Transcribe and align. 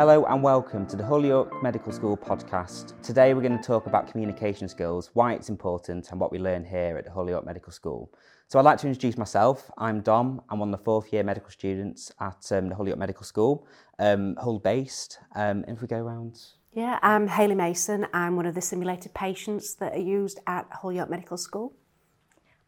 Hello 0.00 0.24
and 0.30 0.42
welcome 0.42 0.86
to 0.86 0.96
the 0.96 1.04
Hull 1.04 1.26
York 1.26 1.62
Medical 1.62 1.92
School 1.92 2.16
podcast. 2.16 2.98
Today 3.02 3.34
we're 3.34 3.42
going 3.42 3.58
to 3.58 3.62
talk 3.62 3.84
about 3.84 4.10
communication 4.10 4.66
skills, 4.66 5.10
why 5.12 5.34
it's 5.34 5.50
important, 5.50 6.10
and 6.10 6.18
what 6.18 6.32
we 6.32 6.38
learn 6.38 6.64
here 6.64 6.96
at 6.96 7.04
the 7.04 7.10
Hull 7.10 7.28
York 7.28 7.44
Medical 7.44 7.70
School. 7.70 8.10
So 8.48 8.58
I'd 8.58 8.64
like 8.64 8.78
to 8.78 8.86
introduce 8.86 9.18
myself. 9.18 9.70
I'm 9.76 10.00
Dom. 10.00 10.40
I'm 10.48 10.58
one 10.58 10.72
of 10.72 10.80
the 10.80 10.84
fourth 10.86 11.12
year 11.12 11.22
medical 11.22 11.50
students 11.50 12.10
at 12.18 12.50
um, 12.50 12.70
the 12.70 12.76
Hull 12.76 12.86
York 12.86 12.98
Medical 12.98 13.24
School, 13.24 13.66
um, 13.98 14.36
Hull 14.36 14.58
based. 14.58 15.18
Um, 15.34 15.64
and 15.68 15.76
if 15.76 15.82
we 15.82 15.86
go 15.86 15.98
around. 15.98 16.40
Yeah, 16.72 16.98
I'm 17.02 17.28
Hayley 17.28 17.54
Mason. 17.54 18.06
I'm 18.14 18.36
one 18.36 18.46
of 18.46 18.54
the 18.54 18.62
simulated 18.62 19.12
patients 19.12 19.74
that 19.74 19.92
are 19.92 19.98
used 19.98 20.40
at 20.46 20.66
Hull 20.80 20.94
York 20.94 21.10
Medical 21.10 21.36
School. 21.36 21.74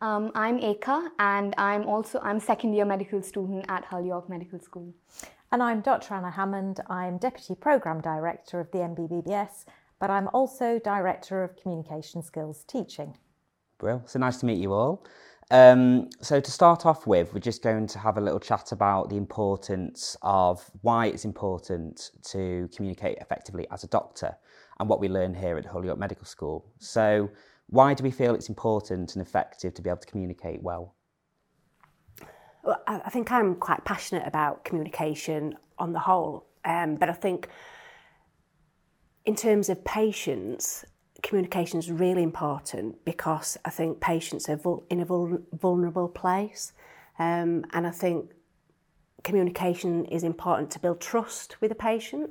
Um, 0.02 0.32
I'm 0.34 0.58
Eka, 0.58 1.08
and 1.18 1.54
I'm 1.56 1.86
also 1.86 2.20
I'm 2.22 2.40
second 2.40 2.74
year 2.74 2.84
medical 2.84 3.22
student 3.22 3.64
at 3.70 3.86
Hull 3.86 4.04
York 4.04 4.28
Medical 4.28 4.58
School. 4.58 4.92
And 5.52 5.62
I'm 5.62 5.82
Dr. 5.82 6.14
Anna 6.14 6.30
Hammond. 6.30 6.80
I'm 6.86 7.18
Deputy 7.18 7.54
Programme 7.54 8.00
Director 8.00 8.58
of 8.58 8.70
the 8.70 8.78
MBBS, 8.78 9.66
but 10.00 10.08
I'm 10.08 10.28
also 10.32 10.78
Director 10.78 11.44
of 11.44 11.56
Communication 11.56 12.22
Skills 12.22 12.64
Teaching. 12.66 13.18
Brill. 13.76 14.02
So 14.06 14.18
nice 14.18 14.38
to 14.38 14.46
meet 14.46 14.56
you 14.56 14.72
all. 14.72 15.04
Um, 15.50 16.08
so 16.22 16.40
to 16.40 16.50
start 16.50 16.86
off 16.86 17.06
with, 17.06 17.34
we're 17.34 17.40
just 17.40 17.62
going 17.62 17.86
to 17.88 17.98
have 17.98 18.16
a 18.16 18.20
little 18.22 18.40
chat 18.40 18.72
about 18.72 19.10
the 19.10 19.18
importance 19.18 20.16
of 20.22 20.70
why 20.80 21.08
it's 21.08 21.26
important 21.26 22.12
to 22.28 22.70
communicate 22.74 23.18
effectively 23.18 23.66
as 23.70 23.84
a 23.84 23.88
doctor 23.88 24.34
and 24.80 24.88
what 24.88 25.00
we 25.00 25.08
learn 25.10 25.34
here 25.34 25.58
at 25.58 25.66
Hull 25.66 25.84
York 25.84 25.98
Medical 25.98 26.24
School. 26.24 26.64
So 26.78 27.28
why 27.66 27.92
do 27.92 28.02
we 28.02 28.10
feel 28.10 28.34
it's 28.34 28.48
important 28.48 29.16
and 29.16 29.20
effective 29.20 29.74
to 29.74 29.82
be 29.82 29.90
able 29.90 30.00
to 30.00 30.06
communicate 30.06 30.62
well? 30.62 30.94
I 32.86 33.10
think 33.10 33.32
I'm 33.32 33.56
quite 33.56 33.84
passionate 33.84 34.26
about 34.26 34.64
communication 34.64 35.56
on 35.78 35.92
the 35.92 35.98
whole, 35.98 36.46
um, 36.64 36.96
but 36.96 37.08
I 37.08 37.12
think 37.12 37.48
in 39.24 39.34
terms 39.34 39.68
of 39.68 39.84
patients, 39.84 40.84
communication 41.22 41.78
is 41.78 41.90
really 41.90 42.22
important 42.22 43.04
because 43.04 43.56
I 43.64 43.70
think 43.70 44.00
patients 44.00 44.48
are 44.48 44.60
in 44.90 45.00
a 45.00 45.04
vulnerable 45.56 46.08
place, 46.08 46.72
um, 47.18 47.64
and 47.72 47.86
I 47.86 47.90
think 47.90 48.30
communication 49.24 50.04
is 50.06 50.22
important 50.22 50.70
to 50.72 50.78
build 50.78 51.00
trust 51.00 51.60
with 51.60 51.72
a 51.72 51.76
patient, 51.76 52.30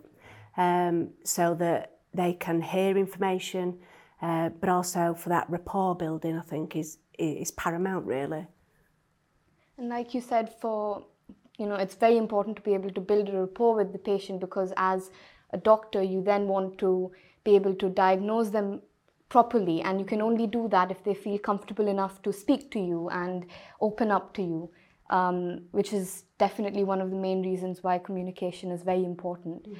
um, 0.57 1.09
so 1.23 1.55
that 1.55 1.99
they 2.13 2.33
can 2.33 2.61
hear 2.61 2.97
information, 2.97 3.79
uh, 4.21 4.49
but 4.49 4.69
also 4.69 5.13
for 5.13 5.29
that 5.29 5.49
rapport 5.49 5.95
building, 5.95 6.37
I 6.37 6.41
think 6.41 6.75
is 6.75 6.99
is 7.17 7.51
paramount 7.51 8.05
really. 8.05 8.47
And 9.81 9.89
like 9.89 10.13
you 10.13 10.21
said, 10.21 10.53
for 10.61 11.03
you 11.57 11.65
know, 11.65 11.73
it's 11.75 11.95
very 11.95 12.15
important 12.15 12.55
to 12.57 12.61
be 12.61 12.75
able 12.75 12.91
to 12.91 13.01
build 13.01 13.29
a 13.29 13.39
rapport 13.39 13.75
with 13.75 13.91
the 13.91 13.97
patient 13.97 14.39
because 14.39 14.71
as 14.77 15.09
a 15.53 15.57
doctor, 15.57 16.03
you 16.03 16.21
then 16.21 16.47
want 16.47 16.77
to 16.77 17.11
be 17.43 17.55
able 17.55 17.73
to 17.75 17.89
diagnose 17.89 18.51
them 18.51 18.81
properly, 19.27 19.81
and 19.81 19.99
you 19.99 20.05
can 20.05 20.21
only 20.21 20.45
do 20.45 20.67
that 20.69 20.91
if 20.91 21.03
they 21.03 21.15
feel 21.15 21.39
comfortable 21.39 21.87
enough 21.87 22.21
to 22.21 22.31
speak 22.31 22.69
to 22.71 22.79
you 22.79 23.09
and 23.09 23.47
open 23.79 24.11
up 24.11 24.33
to 24.35 24.43
you, 24.43 24.69
um, 25.09 25.61
which 25.71 25.93
is 25.93 26.25
definitely 26.37 26.83
one 26.83 27.01
of 27.01 27.09
the 27.09 27.15
main 27.15 27.41
reasons 27.41 27.83
why 27.83 27.97
communication 27.97 28.71
is 28.71 28.83
very 28.83 29.03
important. 29.03 29.67
Mm. 29.67 29.77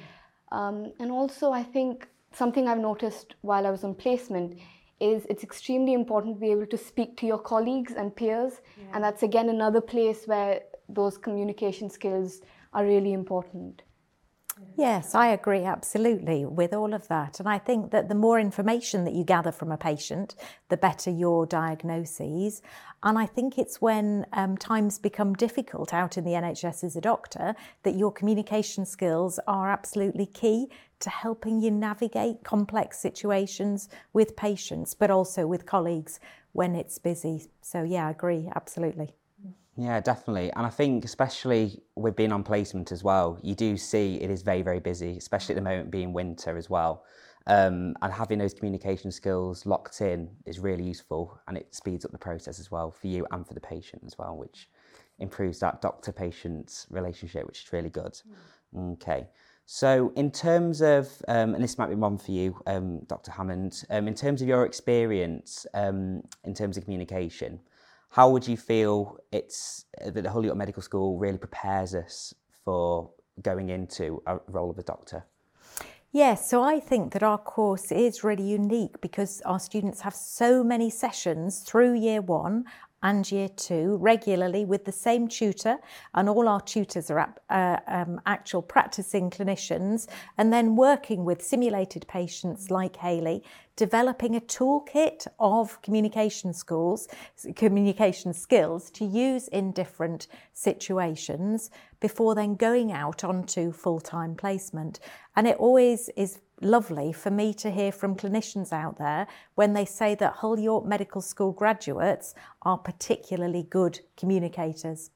Um, 0.56 0.92
and 0.98 1.12
also, 1.12 1.52
I 1.52 1.62
think 1.62 2.08
something 2.32 2.66
I've 2.66 2.78
noticed 2.78 3.36
while 3.42 3.68
I 3.68 3.70
was 3.70 3.84
on 3.84 3.94
placement 3.94 4.58
is 5.02 5.26
it's 5.28 5.42
extremely 5.42 5.94
important 5.94 6.36
to 6.36 6.40
be 6.40 6.50
able 6.52 6.66
to 6.66 6.78
speak 6.78 7.16
to 7.18 7.26
your 7.26 7.38
colleagues 7.38 7.92
and 7.92 8.14
peers. 8.14 8.60
Yeah. 8.78 8.94
And 8.94 9.04
that's 9.04 9.22
again 9.22 9.48
another 9.48 9.80
place 9.80 10.26
where 10.26 10.60
those 10.88 11.18
communication 11.18 11.90
skills 11.90 12.42
are 12.72 12.84
really 12.84 13.12
important. 13.12 13.82
Yes, 14.74 15.14
I 15.14 15.26
agree 15.28 15.64
absolutely 15.64 16.46
with 16.46 16.72
all 16.72 16.94
of 16.94 17.06
that. 17.08 17.38
And 17.38 17.48
I 17.48 17.58
think 17.58 17.90
that 17.90 18.08
the 18.08 18.14
more 18.14 18.40
information 18.40 19.04
that 19.04 19.12
you 19.12 19.22
gather 19.22 19.52
from 19.52 19.70
a 19.70 19.76
patient, 19.76 20.34
the 20.70 20.78
better 20.78 21.10
your 21.10 21.44
diagnoses. 21.44 22.62
And 23.02 23.18
I 23.18 23.26
think 23.26 23.58
it's 23.58 23.82
when 23.82 24.24
um, 24.32 24.56
times 24.56 24.98
become 24.98 25.34
difficult 25.34 25.92
out 25.92 26.16
in 26.16 26.24
the 26.24 26.34
NHS 26.34 26.84
as 26.84 26.96
a 26.96 27.02
doctor 27.02 27.54
that 27.82 27.96
your 27.96 28.10
communication 28.10 28.86
skills 28.86 29.38
are 29.46 29.70
absolutely 29.70 30.24
key 30.24 30.68
to 31.00 31.10
helping 31.10 31.60
you 31.60 31.70
navigate 31.70 32.42
complex 32.42 32.98
situations 32.98 33.90
with 34.14 34.36
patients, 34.36 34.94
but 34.94 35.10
also 35.10 35.46
with 35.46 35.66
colleagues 35.66 36.18
when 36.52 36.74
it's 36.74 36.96
busy. 36.98 37.50
So, 37.60 37.82
yeah, 37.82 38.06
I 38.06 38.10
agree 38.10 38.48
absolutely. 38.54 39.12
Yeah, 39.76 40.00
definitely. 40.00 40.52
And 40.52 40.66
I 40.66 40.70
think, 40.70 41.04
especially 41.04 41.82
with 41.96 42.14
being 42.14 42.32
on 42.32 42.42
placement 42.42 42.92
as 42.92 43.02
well, 43.02 43.38
you 43.42 43.54
do 43.54 43.76
see 43.76 44.16
it 44.16 44.30
is 44.30 44.42
very, 44.42 44.62
very 44.62 44.80
busy, 44.80 45.16
especially 45.16 45.54
at 45.54 45.56
the 45.56 45.62
moment 45.62 45.90
being 45.90 46.12
winter 46.12 46.58
as 46.58 46.68
well. 46.68 47.04
Um, 47.46 47.96
and 48.02 48.12
having 48.12 48.38
those 48.38 48.54
communication 48.54 49.10
skills 49.10 49.66
locked 49.66 50.00
in 50.00 50.30
is 50.46 50.60
really 50.60 50.84
useful 50.84 51.40
and 51.48 51.56
it 51.56 51.74
speeds 51.74 52.04
up 52.04 52.12
the 52.12 52.18
process 52.18 52.60
as 52.60 52.70
well 52.70 52.90
for 52.90 53.08
you 53.08 53.26
and 53.32 53.46
for 53.46 53.54
the 53.54 53.60
patient 53.60 54.02
as 54.06 54.16
well, 54.16 54.36
which 54.36 54.68
improves 55.18 55.58
that 55.60 55.80
doctor 55.80 56.12
patient 56.12 56.86
relationship, 56.90 57.46
which 57.46 57.64
is 57.64 57.72
really 57.72 57.90
good. 57.90 58.20
Mm. 58.76 58.92
Okay. 58.92 59.26
So, 59.64 60.12
in 60.16 60.30
terms 60.30 60.82
of, 60.82 61.08
um, 61.28 61.54
and 61.54 61.62
this 61.62 61.78
might 61.78 61.88
be 61.88 61.94
one 61.94 62.18
for 62.18 62.32
you, 62.32 62.60
um, 62.66 63.00
Dr. 63.06 63.30
Hammond, 63.30 63.84
um, 63.90 64.06
in 64.06 64.14
terms 64.14 64.42
of 64.42 64.48
your 64.48 64.66
experience 64.66 65.66
um, 65.72 66.22
in 66.44 66.52
terms 66.52 66.76
of 66.76 66.84
communication, 66.84 67.60
how 68.12 68.28
would 68.28 68.46
you 68.46 68.58
feel 68.58 69.16
it's 69.32 69.86
uh, 70.00 70.10
that 70.10 70.22
the 70.22 70.30
Hull 70.30 70.44
York 70.44 70.56
Medical 70.56 70.82
School 70.82 71.18
really 71.18 71.38
prepares 71.38 71.94
us 71.94 72.34
for 72.62 73.10
going 73.40 73.70
into 73.70 74.22
a 74.26 74.38
role 74.48 74.70
of 74.70 74.78
a 74.78 74.82
doctor? 74.82 75.24
Yes, 76.12 76.50
so 76.50 76.62
I 76.62 76.78
think 76.78 77.14
that 77.14 77.22
our 77.22 77.38
course 77.38 77.90
is 77.90 78.22
really 78.22 78.42
unique 78.46 79.00
because 79.00 79.40
our 79.46 79.58
students 79.58 80.02
have 80.02 80.14
so 80.14 80.62
many 80.62 80.90
sessions 80.90 81.60
through 81.60 81.94
year 81.94 82.20
one 82.20 82.66
and 83.02 83.32
year 83.32 83.48
two 83.48 83.96
regularly 83.96 84.66
with 84.66 84.84
the 84.84 84.92
same 84.92 85.26
tutor, 85.26 85.78
and 86.14 86.28
all 86.28 86.48
our 86.48 86.60
tutors 86.60 87.10
are 87.10 87.34
uh, 87.48 87.78
um, 87.88 88.20
actual 88.26 88.60
practicing 88.60 89.30
clinicians, 89.30 90.06
and 90.36 90.52
then 90.52 90.76
working 90.76 91.24
with 91.24 91.42
simulated 91.42 92.06
patients 92.08 92.70
like 92.70 92.96
Hayley, 92.96 93.42
developing 93.76 94.36
a 94.36 94.40
toolkit 94.40 95.26
of 95.38 95.80
communication 95.82 96.52
schools, 96.52 97.08
communication 97.56 98.32
skills 98.32 98.90
to 98.90 99.04
use 99.04 99.48
in 99.48 99.72
different 99.72 100.26
situations 100.52 101.70
before 102.00 102.34
then 102.34 102.54
going 102.54 102.92
out 102.92 103.24
onto 103.24 103.72
full-time 103.72 104.34
placement. 104.34 105.00
And 105.36 105.46
it 105.46 105.56
always 105.56 106.10
is 106.16 106.40
lovely 106.60 107.12
for 107.12 107.30
me 107.30 107.54
to 107.54 107.70
hear 107.70 107.90
from 107.92 108.14
clinicians 108.14 108.72
out 108.72 108.98
there 108.98 109.26
when 109.54 109.72
they 109.72 109.84
say 109.84 110.14
that 110.16 110.34
Hull 110.34 110.58
York 110.58 110.84
Medical 110.84 111.20
School 111.20 111.52
graduates 111.52 112.34
are 112.62 112.78
particularly 112.78 113.64
good 113.68 114.00
communicators. 114.16 115.10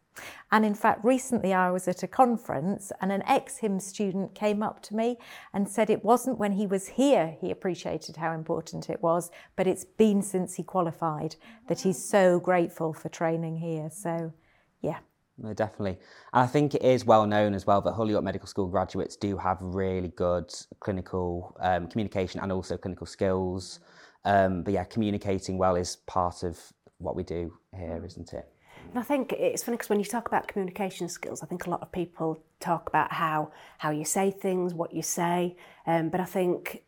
And 0.51 0.65
in 0.65 0.75
fact, 0.75 1.05
recently 1.05 1.53
I 1.53 1.71
was 1.71 1.89
at 1.89 2.03
a 2.03 2.09
conference 2.09 2.93
and 3.01 3.11
an 3.11 3.23
ex 3.27 3.59
HYMS 3.59 3.85
student 3.85 4.35
came 4.35 4.63
up 4.63 4.83
to 4.83 4.97
me 4.97 5.19
and 5.53 5.69
said 5.69 5.91
it 5.91 6.05
wasn't 6.05 6.39
when 6.39 6.53
he 6.53 6.67
was 6.67 6.89
here 6.89 7.37
he 7.41 7.51
appreciated 7.51 8.17
how 8.17 8.33
important 8.33 8.89
it 8.89 9.03
was, 9.03 9.31
but 9.57 9.67
it's 9.67 9.85
been 9.85 10.23
since 10.23 10.55
he 10.55 10.63
qualified 10.63 11.37
that 11.69 11.81
he's 11.81 12.03
so 12.03 12.41
grateful 12.41 12.93
for 12.93 13.09
training 13.09 13.59
here. 13.59 13.91
So, 13.91 14.33
yeah, 14.81 14.99
no, 15.39 15.53
definitely. 15.53 15.99
And 16.33 16.43
I 16.43 16.47
think 16.47 16.75
it 16.75 16.83
is 16.83 17.05
well 17.05 17.27
known 17.27 17.53
as 17.55 17.67
well 17.67 17.83
that 17.83 17.93
Hull 17.93 18.11
York 18.11 18.25
Medical 18.25 18.47
School 18.47 18.69
graduates 18.69 19.17
do 19.17 19.37
have 19.37 19.59
really 19.61 20.09
good 20.09 20.53
clinical 20.81 21.57
um, 21.61 21.89
communication 21.89 22.41
and 22.41 22.51
also 22.51 22.77
clinical 22.77 23.07
skills. 23.07 23.81
Um, 24.25 24.63
but 24.63 24.73
yeah, 24.73 24.85
communicating 24.85 25.59
well 25.59 25.77
is 25.77 25.97
part 26.07 26.43
of 26.43 26.59
what 26.99 27.17
we 27.17 27.23
do 27.23 27.53
here, 27.77 28.03
isn't 28.05 28.33
it? 28.33 28.49
And 28.91 28.99
I 28.99 29.03
think 29.03 29.33
it's 29.33 29.63
funny 29.63 29.77
because 29.77 29.91
when 29.91 29.99
you 29.99 30.05
talk 30.05 30.27
about 30.27 30.49
communication 30.49 31.09
skills, 31.09 31.43
I 31.43 31.47
think 31.47 31.67
a 31.67 31.71
lot 31.71 31.83
of 31.83 31.93
people 31.93 32.43
talk 32.61 32.89
about 32.89 33.13
how 33.13 33.53
how 33.79 33.91
you 33.91 34.05
say 34.05 34.31
things, 34.31 34.73
what 34.75 34.95
you 34.95 35.03
say, 35.03 35.57
um, 35.87 36.09
but 36.09 36.21
I 36.21 36.25
think 36.25 36.83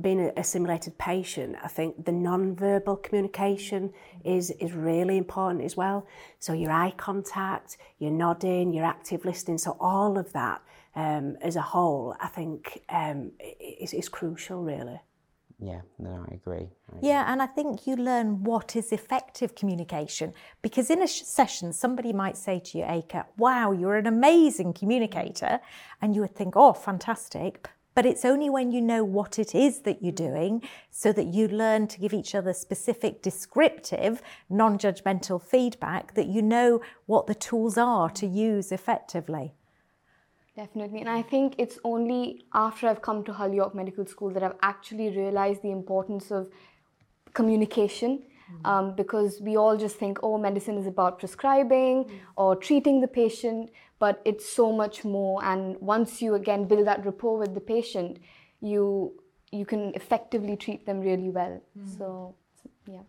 being 0.00 0.30
a, 0.36 0.44
simulated 0.44 0.96
patient, 0.98 1.56
I 1.62 1.68
think 1.68 2.04
the 2.04 2.12
non-verbal 2.12 2.96
communication 2.96 3.92
is 4.24 4.50
is 4.52 4.72
really 4.72 5.16
important 5.16 5.64
as 5.64 5.76
well. 5.76 6.06
So 6.38 6.52
your 6.52 6.70
eye 6.70 6.94
contact, 6.96 7.76
your 7.98 8.10
nodding, 8.10 8.72
your 8.72 8.84
active 8.84 9.24
listening, 9.24 9.58
so 9.58 9.76
all 9.80 10.16
of 10.18 10.32
that 10.32 10.62
um, 10.94 11.36
as 11.42 11.56
a 11.56 11.62
whole, 11.62 12.14
I 12.20 12.28
think 12.28 12.82
um, 12.88 13.32
is 13.40 14.08
crucial, 14.08 14.62
really. 14.62 15.00
Yeah, 15.64 15.80
no, 15.98 16.26
I 16.30 16.34
agree. 16.34 16.68
I 16.92 16.96
agree. 16.98 17.08
Yeah, 17.08 17.24
and 17.26 17.40
I 17.40 17.46
think 17.46 17.86
you 17.86 17.96
learn 17.96 18.44
what 18.44 18.76
is 18.76 18.92
effective 18.92 19.54
communication 19.54 20.34
because 20.60 20.90
in 20.90 21.00
a 21.00 21.06
sh- 21.06 21.22
session, 21.22 21.72
somebody 21.72 22.12
might 22.12 22.36
say 22.36 22.60
to 22.60 22.78
you, 22.78 22.84
Eka, 22.84 23.24
wow, 23.38 23.72
you're 23.72 23.96
an 23.96 24.06
amazing 24.06 24.74
communicator. 24.74 25.60
And 26.02 26.14
you 26.14 26.20
would 26.20 26.34
think, 26.34 26.52
oh, 26.54 26.74
fantastic. 26.74 27.70
But 27.94 28.04
it's 28.04 28.26
only 28.26 28.50
when 28.50 28.72
you 28.72 28.82
know 28.82 29.04
what 29.04 29.38
it 29.38 29.54
is 29.54 29.80
that 29.82 30.02
you're 30.02 30.12
doing 30.12 30.62
so 30.90 31.12
that 31.12 31.28
you 31.32 31.48
learn 31.48 31.86
to 31.86 31.98
give 31.98 32.12
each 32.12 32.34
other 32.34 32.52
specific, 32.52 33.22
descriptive, 33.22 34.20
non 34.50 34.76
judgmental 34.78 35.40
feedback 35.40 36.14
that 36.14 36.26
you 36.26 36.42
know 36.42 36.82
what 37.06 37.26
the 37.26 37.34
tools 37.34 37.78
are 37.78 38.10
to 38.10 38.26
use 38.26 38.70
effectively. 38.70 39.54
Definitely. 40.56 41.00
And 41.00 41.08
I 41.08 41.22
think 41.22 41.56
it's 41.58 41.78
only 41.82 42.44
after 42.52 42.86
I've 42.86 43.02
come 43.02 43.24
to 43.24 43.32
Hull 43.32 43.52
York 43.52 43.74
Medical 43.74 44.06
School 44.06 44.30
that 44.30 44.42
I've 44.42 44.56
actually 44.62 45.08
realized 45.16 45.62
the 45.62 45.70
importance 45.70 46.30
of 46.30 46.48
communication. 47.32 48.22
Mm. 48.62 48.70
Um, 48.70 48.94
because 48.94 49.40
we 49.40 49.56
all 49.56 49.74
just 49.78 49.96
think, 49.96 50.18
oh, 50.22 50.36
medicine 50.36 50.76
is 50.76 50.86
about 50.86 51.18
prescribing 51.18 52.04
mm. 52.04 52.10
or 52.36 52.54
treating 52.54 53.00
the 53.00 53.08
patient, 53.08 53.70
but 53.98 54.20
it's 54.26 54.46
so 54.46 54.70
much 54.70 55.02
more. 55.02 55.42
And 55.42 55.80
once 55.80 56.20
you 56.20 56.34
again 56.34 56.66
build 56.66 56.86
that 56.86 57.06
rapport 57.06 57.38
with 57.38 57.54
the 57.54 57.60
patient, 57.60 58.18
you 58.60 59.14
you 59.50 59.64
can 59.64 59.94
effectively 59.94 60.56
treat 60.56 60.84
them 60.84 61.00
really 61.00 61.30
well. 61.30 61.62
Mm. 61.78 61.98
So, 61.98 62.34
yeah. 62.86 63.02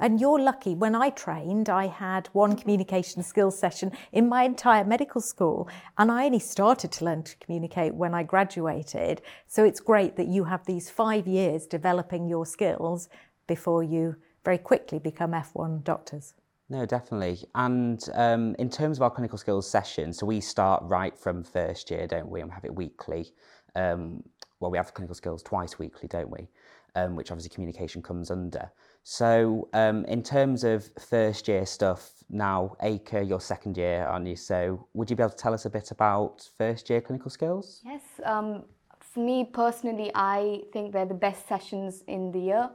And 0.00 0.20
you're 0.20 0.40
lucky. 0.40 0.74
When 0.74 0.94
I 0.94 1.10
trained, 1.10 1.68
I 1.68 1.86
had 1.86 2.28
one 2.32 2.56
communication 2.56 3.22
skills 3.22 3.58
session 3.58 3.92
in 4.12 4.28
my 4.28 4.44
entire 4.44 4.84
medical 4.84 5.20
school, 5.20 5.68
and 5.96 6.10
I 6.10 6.26
only 6.26 6.38
started 6.38 6.92
to 6.92 7.04
learn 7.04 7.22
to 7.24 7.36
communicate 7.36 7.94
when 7.94 8.14
I 8.14 8.22
graduated. 8.22 9.22
So 9.46 9.64
it's 9.64 9.80
great 9.80 10.16
that 10.16 10.28
you 10.28 10.44
have 10.44 10.66
these 10.66 10.90
five 10.90 11.26
years 11.26 11.66
developing 11.66 12.28
your 12.28 12.46
skills 12.46 13.08
before 13.46 13.82
you 13.82 14.16
very 14.44 14.58
quickly 14.58 14.98
become 14.98 15.32
F1 15.32 15.84
doctors. 15.84 16.34
No, 16.70 16.84
definitely. 16.84 17.44
And 17.54 18.02
um, 18.14 18.54
in 18.58 18.68
terms 18.68 18.98
of 18.98 19.02
our 19.02 19.10
clinical 19.10 19.38
skills 19.38 19.68
session, 19.68 20.12
so 20.12 20.26
we 20.26 20.40
start 20.40 20.82
right 20.84 21.16
from 21.18 21.42
first 21.42 21.90
year, 21.90 22.06
don't 22.06 22.28
we? 22.28 22.40
And 22.40 22.50
we 22.50 22.54
have 22.54 22.64
it 22.64 22.74
weekly. 22.74 23.32
Um, 23.74 24.22
well, 24.60 24.70
we 24.70 24.76
have 24.76 24.92
clinical 24.92 25.14
skills 25.14 25.42
twice 25.42 25.78
weekly, 25.78 26.08
don't 26.08 26.30
we? 26.30 26.48
Um, 26.94 27.16
which 27.16 27.30
obviously 27.30 27.50
communication 27.50 28.02
comes 28.02 28.30
under. 28.30 28.70
So, 29.02 29.68
um, 29.72 30.04
in 30.04 30.22
terms 30.22 30.64
of 30.64 30.90
first 30.98 31.48
year 31.48 31.64
stuff, 31.64 32.12
now, 32.30 32.76
Eka, 32.82 33.26
your 33.26 33.40
second 33.40 33.76
year, 33.76 34.04
aren't 34.04 34.26
you? 34.26 34.36
So, 34.36 34.86
would 34.92 35.08
you 35.08 35.16
be 35.16 35.22
able 35.22 35.30
to 35.30 35.36
tell 35.36 35.54
us 35.54 35.64
a 35.64 35.70
bit 35.70 35.90
about 35.90 36.48
first 36.58 36.90
year 36.90 37.00
clinical 37.00 37.30
skills? 37.30 37.80
Yes. 37.84 38.02
Um, 38.24 38.64
for 39.00 39.20
me 39.20 39.44
personally, 39.44 40.10
I 40.14 40.62
think 40.72 40.92
they're 40.92 41.06
the 41.06 41.14
best 41.14 41.48
sessions 41.48 42.04
in 42.06 42.32
the 42.32 42.40
year. 42.40 42.70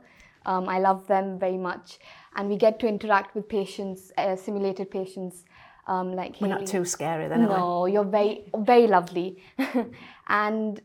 Um, 0.46 0.68
I 0.68 0.80
love 0.80 1.08
them 1.08 1.40
very 1.40 1.58
much. 1.58 2.00
And 2.36 2.50
we 2.50 2.58
get 2.58 2.80
to 2.80 2.88
interact 2.88 3.36
with 3.36 3.48
patients, 3.48 4.12
uh, 4.18 4.36
simulated 4.36 4.90
patients. 4.92 5.46
Um, 5.88 6.16
like 6.16 6.38
We're 6.40 6.48
not 6.48 6.66
too 6.66 6.86
scary 6.86 7.28
then, 7.28 7.44
No, 7.44 7.86
you're 7.86 8.06
very, 8.06 8.46
very 8.58 8.88
lovely. 8.88 9.44
and 10.28 10.80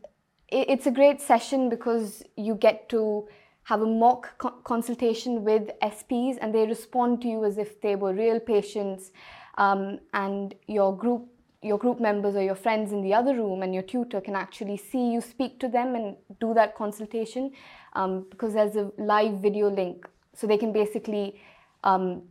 it, 0.49 0.69
it's 0.69 0.87
a 0.87 0.91
great 0.91 1.21
session 1.21 1.69
because 1.69 2.23
you 2.35 2.55
get 2.55 2.89
to 2.89 3.27
have 3.69 3.81
a 3.83 3.85
mock 3.85 4.35
co- 4.39 4.57
consultation 4.63 5.43
with 5.43 5.69
SPs 5.83 6.37
and 6.41 6.53
they 6.53 6.65
respond 6.65 7.21
to 7.21 7.27
you 7.27 7.45
as 7.45 7.59
if 7.59 7.79
they 7.81 7.95
were 7.95 8.13
real 8.13 8.39
patients 8.39 9.11
um, 9.59 9.99
and 10.13 10.55
your 10.67 10.95
group 10.95 11.27
your 11.61 11.77
group 11.77 11.99
members 11.99 12.35
or 12.35 12.41
your 12.41 12.55
friends 12.55 12.93
in 12.93 13.01
the 13.01 13.13
other 13.13 13.35
room 13.35 13.61
and 13.63 13.73
your 13.73 13.83
tutor 13.83 14.21
can 14.21 14.33
actually 14.33 14.77
see 14.77 15.11
you 15.11 15.19
speak 15.19 15.59
to 15.59 15.67
them 15.67 15.93
and 15.93 16.15
do 16.39 16.53
that 16.53 16.73
consultation 16.73 17.51
um, 17.93 18.25
because 18.29 18.53
there's 18.53 18.77
a 18.77 18.89
live 18.97 19.33
video 19.39 19.69
link. 19.69 20.07
So 20.33 20.47
they 20.47 20.57
can 20.57 20.71
basically 20.71 21.41
um, 21.83 22.21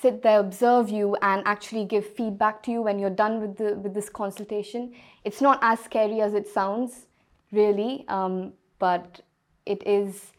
sit 0.00 0.22
there 0.22 0.38
observe 0.38 0.88
you 0.88 1.16
and 1.20 1.42
actually 1.46 1.84
give 1.84 2.06
feedback 2.14 2.62
to 2.62 2.70
you 2.70 2.82
when 2.82 3.00
you're 3.00 3.18
done 3.24 3.40
with 3.40 3.56
the 3.56 3.74
with 3.74 3.92
this 3.92 4.08
consultation. 4.08 4.94
It's 5.24 5.40
not 5.40 5.58
as 5.62 5.80
scary 5.80 6.20
as 6.20 6.32
it 6.34 6.46
sounds 6.46 7.06
really 7.50 8.04
um, 8.06 8.52
but 8.78 9.20
it 9.66 9.84
is 9.84 10.32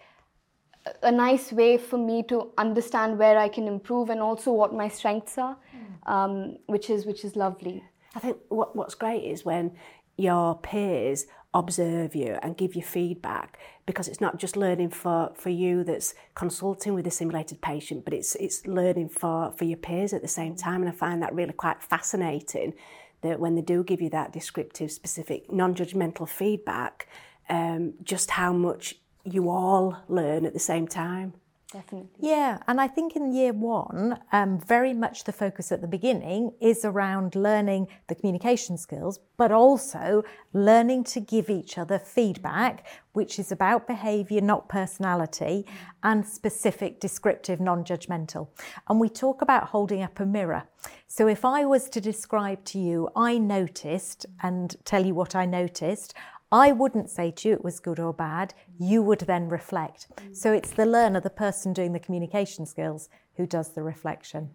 a 1.04 1.12
nice 1.12 1.52
way 1.52 1.78
for 1.78 1.98
me 1.98 2.24
to 2.24 2.52
understand 2.58 3.18
where 3.18 3.38
I 3.38 3.50
can 3.50 3.68
improve 3.68 4.10
and 4.10 4.22
also 4.22 4.52
what 4.52 4.74
my 4.74 4.88
strengths 4.88 5.38
are, 5.38 5.58
mm. 5.76 6.12
um, 6.12 6.58
which 6.66 6.90
is 6.90 7.06
which 7.06 7.24
is 7.24 7.36
lovely. 7.36 7.84
I 8.16 8.20
think 8.20 8.38
what, 8.50 8.76
what's 8.76 8.96
great 8.96 9.24
is 9.24 9.46
when 9.46 9.72
your 10.18 10.58
peers 10.60 11.26
observe 11.54 12.16
you 12.16 12.38
and 12.42 12.56
give 12.56 12.76
you 12.76 12.82
feedback 12.82 13.60
because 13.86 14.08
it's 14.08 14.22
not 14.22 14.38
just 14.38 14.56
learning 14.56 14.90
for, 14.90 15.32
for 15.36 15.50
you 15.50 15.84
that's 15.84 16.14
consulting 16.34 16.94
with 16.94 17.06
a 17.06 17.12
simulated 17.12 17.62
patient, 17.62 18.06
but 18.06 18.14
it's 18.14 18.36
it's 18.36 18.66
learning 18.66 19.10
for, 19.10 19.52
for 19.52 19.66
your 19.66 19.78
peers 19.78 20.14
at 20.14 20.22
the 20.22 20.28
same 20.28 20.56
time. 20.56 20.82
And 20.82 20.90
I 20.90 20.94
find 20.94 21.22
that 21.22 21.34
really 21.34 21.54
quite 21.54 21.84
fascinating 21.84 22.74
that 23.22 23.40
when 23.40 23.56
they 23.56 23.62
do 23.62 23.84
give 23.84 24.02
you 24.02 24.10
that 24.10 24.34
descriptive, 24.34 24.92
specific, 24.92 25.52
non-judgmental 25.52 26.28
feedback, 26.28 27.08
um, 27.50 27.94
just 28.04 28.32
how 28.32 28.52
much 28.54 28.96
you 29.24 29.50
all 29.50 29.98
learn 30.08 30.46
at 30.46 30.54
the 30.54 30.60
same 30.60 30.88
time. 30.88 31.34
Definitely. 31.72 32.10
Yeah, 32.20 32.58
and 32.68 32.82
I 32.82 32.88
think 32.90 33.16
in 33.16 33.32
year 33.32 33.54
one, 33.54 34.20
um, 34.34 34.60
very 34.60 34.94
much 34.94 35.24
the 35.24 35.32
focus 35.32 35.72
at 35.72 35.80
the 35.80 35.88
beginning 35.88 36.52
is 36.60 36.84
around 36.84 37.34
learning 37.34 37.88
the 38.08 38.16
communication 38.16 38.78
skills, 38.78 39.22
but 39.38 39.54
also 39.54 40.24
learning 40.52 41.06
to 41.06 41.22
give 41.22 41.50
each 41.50 41.78
other 41.78 41.98
feedback, 41.98 42.86
which 43.14 43.40
is 43.40 43.54
about 43.54 43.88
behaviour, 43.88 44.42
not 44.42 44.68
personality, 44.68 45.66
and 46.04 46.28
specific, 46.28 47.00
descriptive, 47.00 47.62
non 47.62 47.86
judgmental. 47.86 48.50
And 48.90 49.00
we 49.00 49.08
talk 49.08 49.42
about 49.42 49.70
holding 49.70 50.02
up 50.04 50.20
a 50.20 50.26
mirror. 50.26 50.64
So 51.08 51.30
if 51.30 51.46
I 51.46 51.64
was 51.64 51.90
to 51.92 52.02
describe 52.02 52.66
to 52.66 52.80
you, 52.80 53.08
I 53.16 53.38
noticed, 53.38 54.26
and 54.44 54.76
tell 54.84 55.06
you 55.06 55.16
what 55.16 55.36
I 55.36 55.46
noticed, 55.46 56.16
I 56.52 56.72
wouldn't 56.72 57.10
say 57.10 57.32
to 57.32 57.48
you 57.48 57.54
it 57.54 57.64
was 57.64 57.80
good 57.80 58.00
or 58.00 58.14
bad. 58.14 58.54
You 58.78 59.02
would 59.04 59.22
then 59.22 59.48
reflect. 59.48 60.08
So 60.34 60.52
it's 60.52 60.72
the 60.72 60.86
learner, 60.86 61.22
the 61.22 61.30
person 61.30 61.72
doing 61.72 61.94
the 61.94 62.00
communication 62.00 62.66
skills, 62.66 63.08
who 63.38 63.48
does 63.48 63.70
the 63.74 63.84
reflection. 63.84 64.50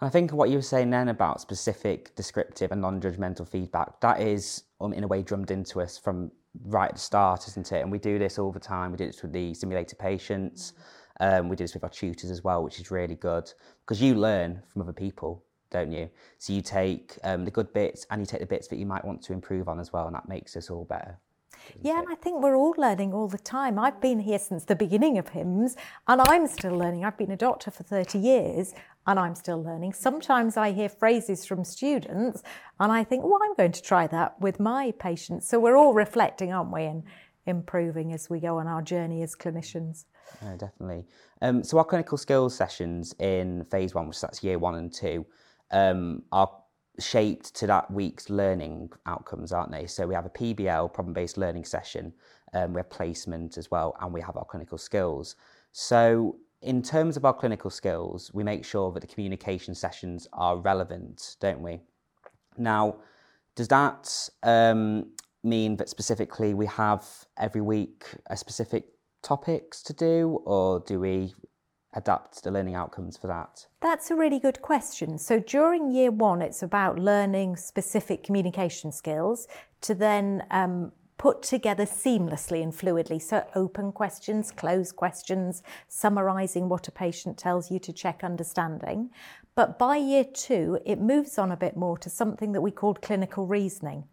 I 0.00 0.08
think 0.08 0.32
what 0.32 0.50
you 0.50 0.56
were 0.56 0.62
saying 0.62 0.90
then 0.90 1.08
about 1.08 1.40
specific, 1.40 2.14
descriptive, 2.16 2.72
and 2.72 2.80
non 2.80 3.00
judgmental 3.00 3.48
feedback, 3.48 4.00
that 4.00 4.20
is, 4.20 4.64
um, 4.80 4.92
in 4.92 5.04
a 5.04 5.06
way, 5.06 5.22
drummed 5.22 5.50
into 5.50 5.80
us 5.80 5.98
from 5.98 6.30
right 6.64 6.88
at 6.88 6.94
the 6.94 7.00
start, 7.00 7.48
isn't 7.48 7.72
it? 7.72 7.82
And 7.82 7.90
we 7.90 7.98
do 7.98 8.18
this 8.18 8.38
all 8.38 8.52
the 8.52 8.60
time. 8.60 8.92
We 8.92 8.98
do 8.98 9.06
this 9.06 9.22
with 9.22 9.32
the 9.32 9.54
simulated 9.54 9.98
patients. 9.98 10.74
Um, 11.20 11.48
we 11.48 11.56
do 11.56 11.64
this 11.64 11.74
with 11.74 11.84
our 11.84 11.90
tutors 11.90 12.30
as 12.30 12.44
well, 12.44 12.62
which 12.62 12.78
is 12.78 12.90
really 12.90 13.14
good 13.14 13.50
because 13.80 14.02
you 14.02 14.14
learn 14.14 14.62
from 14.68 14.82
other 14.82 14.92
people 14.92 15.42
don't 15.70 15.92
you? 15.92 16.10
So 16.38 16.52
you 16.52 16.62
take 16.62 17.18
um, 17.24 17.44
the 17.44 17.50
good 17.50 17.72
bits 17.72 18.06
and 18.10 18.20
you 18.20 18.26
take 18.26 18.40
the 18.40 18.46
bits 18.46 18.68
that 18.68 18.76
you 18.76 18.86
might 18.86 19.04
want 19.04 19.22
to 19.22 19.32
improve 19.32 19.68
on 19.68 19.80
as 19.80 19.92
well, 19.92 20.06
and 20.06 20.14
that 20.14 20.28
makes 20.28 20.56
us 20.56 20.70
all 20.70 20.84
better. 20.84 21.18
Yeah, 21.82 21.98
and 21.98 22.06
I 22.10 22.14
think 22.14 22.42
we're 22.42 22.56
all 22.56 22.74
learning 22.78 23.12
all 23.12 23.28
the 23.28 23.38
time. 23.38 23.78
I've 23.78 24.00
been 24.00 24.20
here 24.20 24.38
since 24.38 24.64
the 24.64 24.76
beginning 24.76 25.18
of 25.18 25.30
HYMS, 25.30 25.76
and 26.06 26.20
I'm 26.28 26.46
still 26.46 26.76
learning. 26.76 27.04
I've 27.04 27.18
been 27.18 27.30
a 27.30 27.36
doctor 27.36 27.70
for 27.70 27.82
30 27.82 28.18
years, 28.18 28.74
and 29.06 29.18
I'm 29.18 29.34
still 29.34 29.62
learning. 29.62 29.92
Sometimes 29.92 30.56
I 30.56 30.72
hear 30.72 30.88
phrases 30.88 31.44
from 31.44 31.64
students, 31.64 32.42
and 32.78 32.92
I 32.92 33.04
think, 33.04 33.24
well, 33.24 33.40
I'm 33.42 33.54
going 33.54 33.72
to 33.72 33.82
try 33.82 34.06
that 34.08 34.40
with 34.40 34.60
my 34.60 34.92
patients. 34.98 35.48
So 35.48 35.58
we're 35.58 35.76
all 35.76 35.94
reflecting, 35.94 36.52
aren't 36.52 36.72
we, 36.72 36.84
and 36.84 37.02
improving 37.46 38.12
as 38.12 38.28
we 38.28 38.40
go 38.40 38.58
on 38.58 38.66
our 38.66 38.82
journey 38.82 39.22
as 39.22 39.34
clinicians. 39.34 40.04
Yeah, 40.42 40.56
definitely. 40.56 41.04
Um, 41.40 41.62
so 41.62 41.78
our 41.78 41.84
clinical 41.84 42.18
skills 42.18 42.56
sessions 42.56 43.14
in 43.20 43.64
phase 43.64 43.94
one, 43.94 44.08
which 44.08 44.20
that's 44.20 44.42
year 44.42 44.58
one 44.58 44.74
and 44.74 44.92
two, 44.92 45.24
um, 45.70 46.22
are 46.32 46.50
shaped 46.98 47.54
to 47.56 47.66
that 47.66 47.90
week's 47.90 48.30
learning 48.30 48.90
outcomes, 49.06 49.52
aren't 49.52 49.70
they? 49.70 49.86
So 49.86 50.06
we 50.06 50.14
have 50.14 50.26
a 50.26 50.30
PBL, 50.30 50.92
problem 50.92 51.12
based 51.12 51.36
learning 51.36 51.64
session, 51.64 52.12
um, 52.54 52.72
we 52.72 52.78
have 52.78 52.90
placement 52.90 53.58
as 53.58 53.70
well, 53.70 53.96
and 54.00 54.12
we 54.12 54.20
have 54.20 54.36
our 54.36 54.44
clinical 54.44 54.78
skills. 54.78 55.36
So, 55.72 56.36
in 56.62 56.82
terms 56.82 57.16
of 57.16 57.24
our 57.24 57.34
clinical 57.34 57.70
skills, 57.70 58.30
we 58.32 58.42
make 58.42 58.64
sure 58.64 58.90
that 58.92 59.00
the 59.00 59.06
communication 59.06 59.74
sessions 59.74 60.26
are 60.32 60.56
relevant, 60.56 61.36
don't 61.38 61.60
we? 61.60 61.80
Now, 62.56 62.96
does 63.54 63.68
that 63.68 64.28
um, 64.42 65.12
mean 65.44 65.76
that 65.76 65.88
specifically 65.88 66.54
we 66.54 66.66
have 66.66 67.04
every 67.36 67.60
week 67.60 68.04
a 68.28 68.36
specific 68.36 68.86
topics 69.22 69.82
to 69.82 69.92
do, 69.92 70.40
or 70.46 70.80
do 70.80 70.98
we 70.98 71.34
adapt 71.96 72.44
the 72.44 72.50
learning 72.50 72.76
outcomes 72.76 73.16
for 73.16 73.26
that? 73.26 73.66
That's 73.80 74.10
a 74.10 74.16
really 74.16 74.38
good 74.38 74.62
question. 74.62 75.18
So 75.18 75.40
during 75.40 75.90
year 75.90 76.10
one, 76.10 76.42
it's 76.42 76.62
about 76.62 76.98
learning 76.98 77.56
specific 77.56 78.22
communication 78.22 78.92
skills 78.92 79.48
to 79.80 79.94
then 79.94 80.44
um, 80.50 80.92
put 81.18 81.42
together 81.42 81.84
seamlessly 81.84 82.62
and 82.62 82.72
fluidly. 82.72 83.20
So 83.20 83.46
open 83.54 83.92
questions, 83.92 84.50
closed 84.50 84.96
questions, 84.96 85.62
summarising 85.88 86.68
what 86.68 86.86
a 86.86 86.92
patient 86.92 87.38
tells 87.38 87.70
you 87.70 87.78
to 87.80 87.92
check 87.92 88.22
understanding. 88.22 89.10
But 89.54 89.78
by 89.78 89.96
year 89.96 90.24
two, 90.24 90.78
it 90.84 91.00
moves 91.00 91.38
on 91.38 91.50
a 91.50 91.56
bit 91.56 91.76
more 91.76 91.96
to 91.98 92.10
something 92.10 92.52
that 92.52 92.60
we 92.60 92.70
called 92.70 93.00
clinical 93.00 93.46
reasoning. 93.46 94.04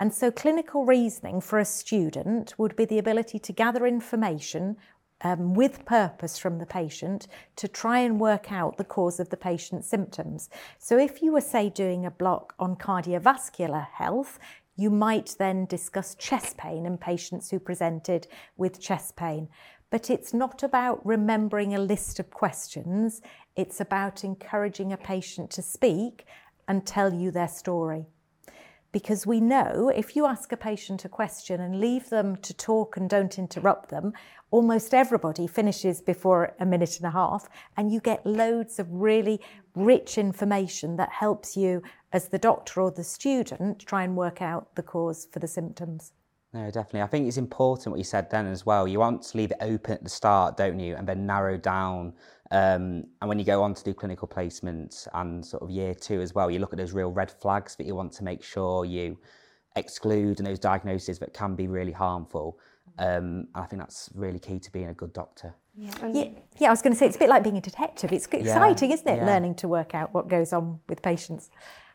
And 0.00 0.12
so, 0.12 0.32
clinical 0.32 0.84
reasoning 0.84 1.40
for 1.40 1.60
a 1.60 1.64
student 1.64 2.58
would 2.58 2.74
be 2.74 2.84
the 2.84 2.98
ability 2.98 3.38
to 3.38 3.52
gather 3.52 3.86
information 3.86 4.76
um, 5.22 5.54
with 5.54 5.84
purpose 5.84 6.38
from 6.38 6.58
the 6.58 6.66
patient 6.66 7.28
to 7.56 7.68
try 7.68 8.00
and 8.00 8.20
work 8.20 8.50
out 8.52 8.76
the 8.76 8.84
cause 8.84 9.20
of 9.20 9.30
the 9.30 9.36
patient's 9.36 9.88
symptoms. 9.88 10.50
So, 10.78 10.98
if 10.98 11.22
you 11.22 11.32
were, 11.32 11.40
say, 11.40 11.68
doing 11.70 12.04
a 12.04 12.10
block 12.10 12.54
on 12.58 12.76
cardiovascular 12.76 13.86
health, 13.92 14.38
you 14.76 14.90
might 14.90 15.36
then 15.38 15.66
discuss 15.66 16.14
chest 16.14 16.56
pain 16.56 16.86
in 16.86 16.98
patients 16.98 17.50
who 17.50 17.58
presented 17.58 18.26
with 18.56 18.80
chest 18.80 19.16
pain. 19.16 19.48
But 19.90 20.08
it's 20.08 20.32
not 20.32 20.62
about 20.62 21.04
remembering 21.04 21.74
a 21.74 21.78
list 21.78 22.18
of 22.18 22.30
questions, 22.30 23.20
it's 23.54 23.80
about 23.80 24.24
encouraging 24.24 24.92
a 24.92 24.96
patient 24.96 25.50
to 25.50 25.62
speak 25.62 26.24
and 26.66 26.86
tell 26.86 27.12
you 27.12 27.30
their 27.30 27.48
story. 27.48 28.06
because 28.92 29.26
we 29.26 29.40
know 29.40 29.90
if 29.94 30.14
you 30.14 30.26
ask 30.26 30.52
a 30.52 30.56
patient 30.56 31.04
a 31.04 31.08
question 31.08 31.60
and 31.60 31.80
leave 31.80 32.10
them 32.10 32.36
to 32.36 32.52
talk 32.52 32.96
and 32.96 33.08
don't 33.08 33.38
interrupt 33.38 33.88
them, 33.88 34.12
almost 34.52 34.92
everybody 34.94 35.46
finishes 35.48 36.00
before 36.00 36.54
a 36.60 36.66
minute 36.66 36.98
and 36.98 37.06
a 37.06 37.10
half, 37.10 37.48
and 37.76 37.90
you 37.90 37.98
get 37.98 38.24
loads 38.24 38.78
of 38.78 38.86
really 38.92 39.40
rich 39.74 40.18
information 40.18 40.96
that 40.96 41.10
helps 41.10 41.56
you 41.56 41.82
as 42.12 42.28
the 42.28 42.38
doctor 42.38 42.82
or 42.82 42.90
the 42.92 43.02
student 43.02 43.80
try 43.80 44.04
and 44.04 44.14
work 44.14 44.40
out 44.40 44.74
the 44.76 44.82
cause 44.82 45.26
for 45.32 45.40
the 45.40 45.48
symptoms. 45.48 46.12
No, 46.52 46.70
definitely. 46.70 47.00
I 47.00 47.06
think 47.06 47.26
it's 47.26 47.38
important 47.38 47.92
what 47.92 47.98
you 47.98 48.04
said 48.04 48.30
then 48.30 48.46
as 48.46 48.66
well. 48.66 48.86
You 48.86 48.98
want 48.98 49.22
to 49.22 49.38
leave 49.38 49.52
it 49.52 49.56
open 49.62 49.94
at 49.94 50.04
the 50.04 50.10
start, 50.10 50.58
don't 50.58 50.78
you, 50.78 50.96
and 50.96 51.08
then 51.08 51.24
narrow 51.26 51.56
down. 51.56 52.12
Um, 52.50 53.04
and 53.22 53.28
when 53.28 53.38
you 53.38 53.46
go 53.46 53.62
on 53.62 53.72
to 53.72 53.82
do 53.82 53.94
clinical 53.94 54.28
placements 54.28 55.08
and 55.14 55.44
sort 55.44 55.62
of 55.62 55.70
year 55.70 55.94
two 55.94 56.20
as 56.20 56.34
well, 56.34 56.50
you 56.50 56.58
look 56.58 56.74
at 56.74 56.78
those 56.78 56.92
real 56.92 57.10
red 57.10 57.30
flags 57.30 57.74
that 57.76 57.86
you 57.86 57.94
want 57.94 58.12
to 58.12 58.24
make 58.24 58.44
sure 58.44 58.84
you 58.84 59.16
exclude 59.76 60.38
and 60.38 60.46
those 60.46 60.58
diagnoses 60.58 61.18
that 61.20 61.32
can 61.32 61.54
be 61.54 61.68
really 61.68 61.92
harmful. 61.92 62.58
Um, 62.98 63.48
I 63.54 63.64
think 63.66 63.80
that's 63.80 64.10
really 64.14 64.38
key 64.38 64.58
to 64.58 64.72
being 64.72 64.88
a 64.88 64.94
good 64.94 65.12
doctor. 65.12 65.54
Yeah, 65.74 65.90
yeah, 66.12 66.24
yeah, 66.58 66.68
I 66.68 66.70
was 66.70 66.82
going 66.82 66.92
to 66.92 66.98
say 66.98 67.06
it's 67.06 67.16
a 67.16 67.18
bit 67.18 67.30
like 67.30 67.42
being 67.42 67.56
a 67.56 67.60
detective. 67.60 68.12
It's 68.12 68.26
exciting, 68.26 68.90
yeah, 68.90 68.94
isn't 68.94 69.08
it? 69.08 69.16
Yeah. 69.16 69.26
Learning 69.26 69.54
to 69.56 69.68
work 69.68 69.94
out 69.94 70.12
what 70.12 70.28
goes 70.28 70.52
on 70.52 70.80
with 70.88 71.00
patients. 71.00 71.50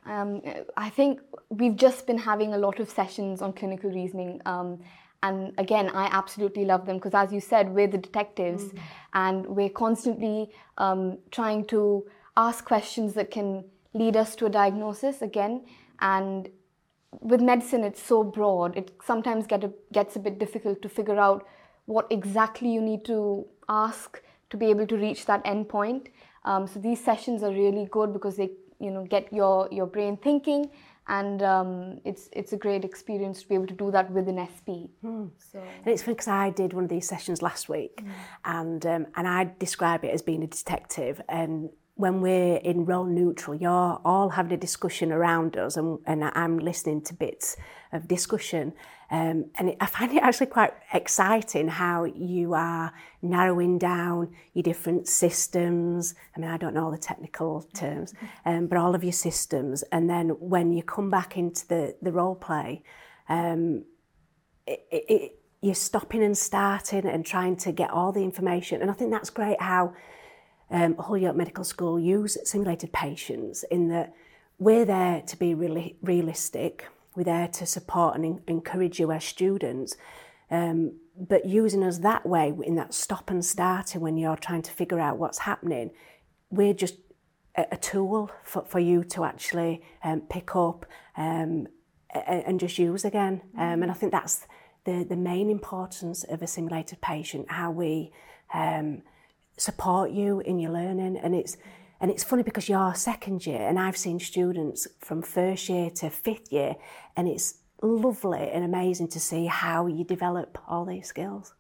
Um, 0.06 0.42
I 0.76 0.90
think 0.90 1.20
we've 1.50 1.76
just 1.76 2.08
been 2.08 2.18
having 2.18 2.54
a 2.54 2.58
lot 2.58 2.80
of 2.80 2.90
sessions 2.90 3.42
on 3.42 3.54
clinical 3.54 3.92
reasoning. 3.92 4.42
Um, 4.46 4.80
and 5.24 5.54
again, 5.58 5.90
I 5.90 6.06
absolutely 6.12 6.66
love 6.66 6.86
them 6.86 6.98
because, 6.98 7.14
as 7.14 7.34
you 7.34 7.42
said, 7.42 7.70
we're 7.70 7.88
the 7.88 7.98
detectives 7.98 8.64
mm. 8.64 8.80
and 9.14 9.46
we're 9.46 9.70
constantly 9.70 10.50
um, 10.78 11.18
trying 11.32 11.66
to 11.66 12.06
ask 12.36 12.66
questions 12.66 13.14
that 13.14 13.32
can 13.32 13.66
lead 13.94 14.16
us 14.16 14.36
to 14.38 14.46
a 14.46 14.50
diagnosis 14.50 15.22
again. 15.22 15.66
And 16.00 16.50
with 17.22 17.42
medicine, 17.42 17.84
it's 17.84 18.02
so 18.02 18.24
broad, 18.24 18.78
it 18.78 18.92
sometimes 19.04 19.48
get 19.48 19.64
a, 19.64 19.72
gets 19.94 20.16
a 20.16 20.20
bit 20.20 20.40
difficult 20.40 20.82
to 20.82 20.90
figure 20.90 21.18
out 21.18 21.48
what 21.86 22.08
exactly 22.10 22.70
you 22.70 22.82
need 22.82 23.06
to 23.06 23.46
ask 23.70 24.22
to 24.50 24.58
be 24.58 24.68
able 24.68 24.88
to 24.88 24.98
reach 24.98 25.26
that 25.26 25.42
end 25.46 25.70
point. 25.70 26.10
Um, 26.46 26.68
so 26.68 26.80
these 26.80 27.04
sessions 27.04 27.44
are 27.44 27.52
really 27.52 27.88
good 27.92 28.14
because 28.14 28.38
they 28.38 28.52
you 28.80 28.92
know 28.92 29.06
get 29.06 29.32
your 29.34 29.68
your 29.72 29.88
brain 29.88 30.18
thinking 30.18 30.70
and 31.08 31.42
um, 31.42 32.00
it's 32.04 32.30
it's 32.34 32.54
a 32.54 32.58
great 32.58 32.84
experience 32.84 33.42
to 33.42 33.48
be 33.48 33.56
able 33.56 33.68
to 33.68 33.74
do 33.74 33.92
that 33.92 34.12
with 34.12 34.28
an 34.28 34.46
SP. 34.52 34.92
Mm. 35.04 35.32
So. 35.38 35.60
And 35.60 35.88
it's 35.88 36.04
funny 36.04 36.16
because 36.16 36.28
I 36.28 36.50
did 36.50 36.74
one 36.74 36.84
of 36.84 36.90
these 36.90 37.08
sessions 37.08 37.42
last 37.42 37.70
week, 37.70 38.04
mm. 38.04 38.12
and 38.46 38.86
um, 38.86 39.08
and 39.16 39.28
I 39.28 39.52
describe 39.60 40.04
it 40.04 40.10
as 40.10 40.22
being 40.22 40.44
a 40.44 40.48
detective. 40.48 41.22
And 41.30 41.70
when 41.98 42.22
we're 42.22 42.58
in 42.58 42.86
role 42.86 43.06
neutral, 43.06 43.56
you're 43.56 44.00
all 44.06 44.30
having 44.30 44.54
a 44.54 44.58
discussion 44.58 45.12
around 45.12 45.58
us, 45.58 45.78
and, 45.78 46.00
and 46.06 46.24
I'm 46.24 46.60
listening 46.60 47.02
to 47.02 47.14
bits 47.14 47.58
of 47.92 48.08
discussion. 48.08 48.74
Um, 49.10 49.46
and 49.58 49.70
it, 49.70 49.78
I 49.82 49.88
find 49.88 50.14
it 50.14 50.22
actually 50.22 50.48
quite 50.48 50.74
exciting 50.94 51.68
how 51.68 52.04
you 52.06 52.54
are 52.54 52.94
narrowing 53.24 53.80
down 53.80 54.36
your 54.54 54.64
different 54.64 55.08
systems. 55.08 56.14
I 56.36 56.40
mean, 56.40 56.52
I 56.52 56.58
don't 56.58 56.76
know 56.76 56.86
all 56.86 56.92
the 56.92 56.98
technical 57.00 57.64
terms, 57.74 58.14
um, 58.46 58.68
but 58.68 58.78
all 58.78 58.94
of 58.94 59.04
your 59.04 59.14
systems. 59.14 59.84
And 59.92 60.08
then 60.08 60.30
when 60.40 60.72
you 60.72 60.84
come 60.84 61.10
back 61.10 61.36
into 61.36 61.68
the, 61.68 61.96
the 62.02 62.12
role 62.12 62.36
play, 62.36 62.84
um, 63.28 63.86
it, 64.68 64.86
it, 64.92 65.40
you're 65.62 65.74
stopping 65.74 66.24
and 66.24 66.38
starting 66.38 67.08
and 67.08 67.26
trying 67.26 67.56
to 67.58 67.72
get 67.72 67.90
all 67.90 68.12
the 68.12 68.24
information. 68.24 68.82
And 68.82 68.92
I 68.92 68.94
think 68.94 69.12
that's 69.12 69.32
great 69.32 69.60
how 69.60 69.94
um, 70.70 70.96
Hull 70.98 71.18
York 71.18 71.36
Medical 71.36 71.64
School 71.64 72.00
use 72.00 72.38
simulated 72.44 72.92
patients 72.92 73.64
in 73.72 73.90
that 73.90 74.14
we're 74.60 74.86
there 74.86 75.22
to 75.22 75.38
be 75.38 75.54
really 75.54 75.98
realistic 76.02 76.88
we're 77.18 77.24
there 77.24 77.48
to 77.48 77.66
support 77.66 78.16
and 78.16 78.42
encourage 78.48 79.00
you 79.00 79.12
as 79.12 79.26
students. 79.26 79.98
Um, 80.52 81.00
but 81.18 81.48
using 81.48 81.84
us 81.84 81.98
that 82.00 82.28
way, 82.28 82.54
in 82.64 82.76
that 82.76 82.94
stop 82.94 83.32
and 83.32 83.44
starting 83.44 84.02
when 84.02 84.18
you're 84.18 84.38
trying 84.38 84.62
to 84.62 84.72
figure 84.72 85.00
out 85.00 85.18
what's 85.18 85.40
happening, 85.40 85.90
we're 86.52 86.76
just 86.76 86.98
a, 87.56 87.66
a 87.72 87.78
tool 87.78 88.30
for, 88.44 88.66
for 88.66 88.78
you 88.78 89.04
to 89.06 89.26
actually 89.26 89.82
um, 90.04 90.22
pick 90.30 90.56
up 90.56 90.86
um, 91.18 91.68
and, 92.14 92.44
and 92.46 92.60
just 92.60 92.78
use 92.78 93.04
again. 93.04 93.42
Um, 93.58 93.82
and 93.82 93.90
I 93.90 93.96
think 93.96 94.12
that's 94.12 94.46
the, 94.84 95.04
the 95.04 95.18
main 95.18 95.50
importance 95.50 96.24
of 96.24 96.44
a 96.44 96.48
simulated 96.48 97.02
patient, 97.02 97.50
how 97.50 97.72
we 97.72 98.12
um, 98.54 99.02
support 99.58 100.12
you 100.12 100.40
in 100.42 100.60
your 100.60 100.72
learning. 100.72 101.18
And 101.18 101.36
it's 101.36 101.58
and 102.00 102.12
it's 102.12 102.24
funny 102.24 102.44
because 102.44 102.70
you're 102.70 102.94
second 102.94 103.46
year, 103.48 103.68
and 103.68 103.80
I've 103.80 103.98
seen 103.98 104.20
students 104.20 104.88
from 105.00 105.24
first 105.24 105.68
year 105.68 105.90
to 105.92 106.12
fifth 106.12 106.52
year, 106.52 106.76
and 107.16 107.28
it's 107.28 107.56
lovely 107.82 108.50
and 108.52 108.64
amazing 108.64 109.08
to 109.10 109.20
see 109.20 109.46
how 109.46 109.88
you 109.88 110.04
develop 110.04 110.58
all 110.68 110.86
these 110.86 111.08
skills. 111.08 111.54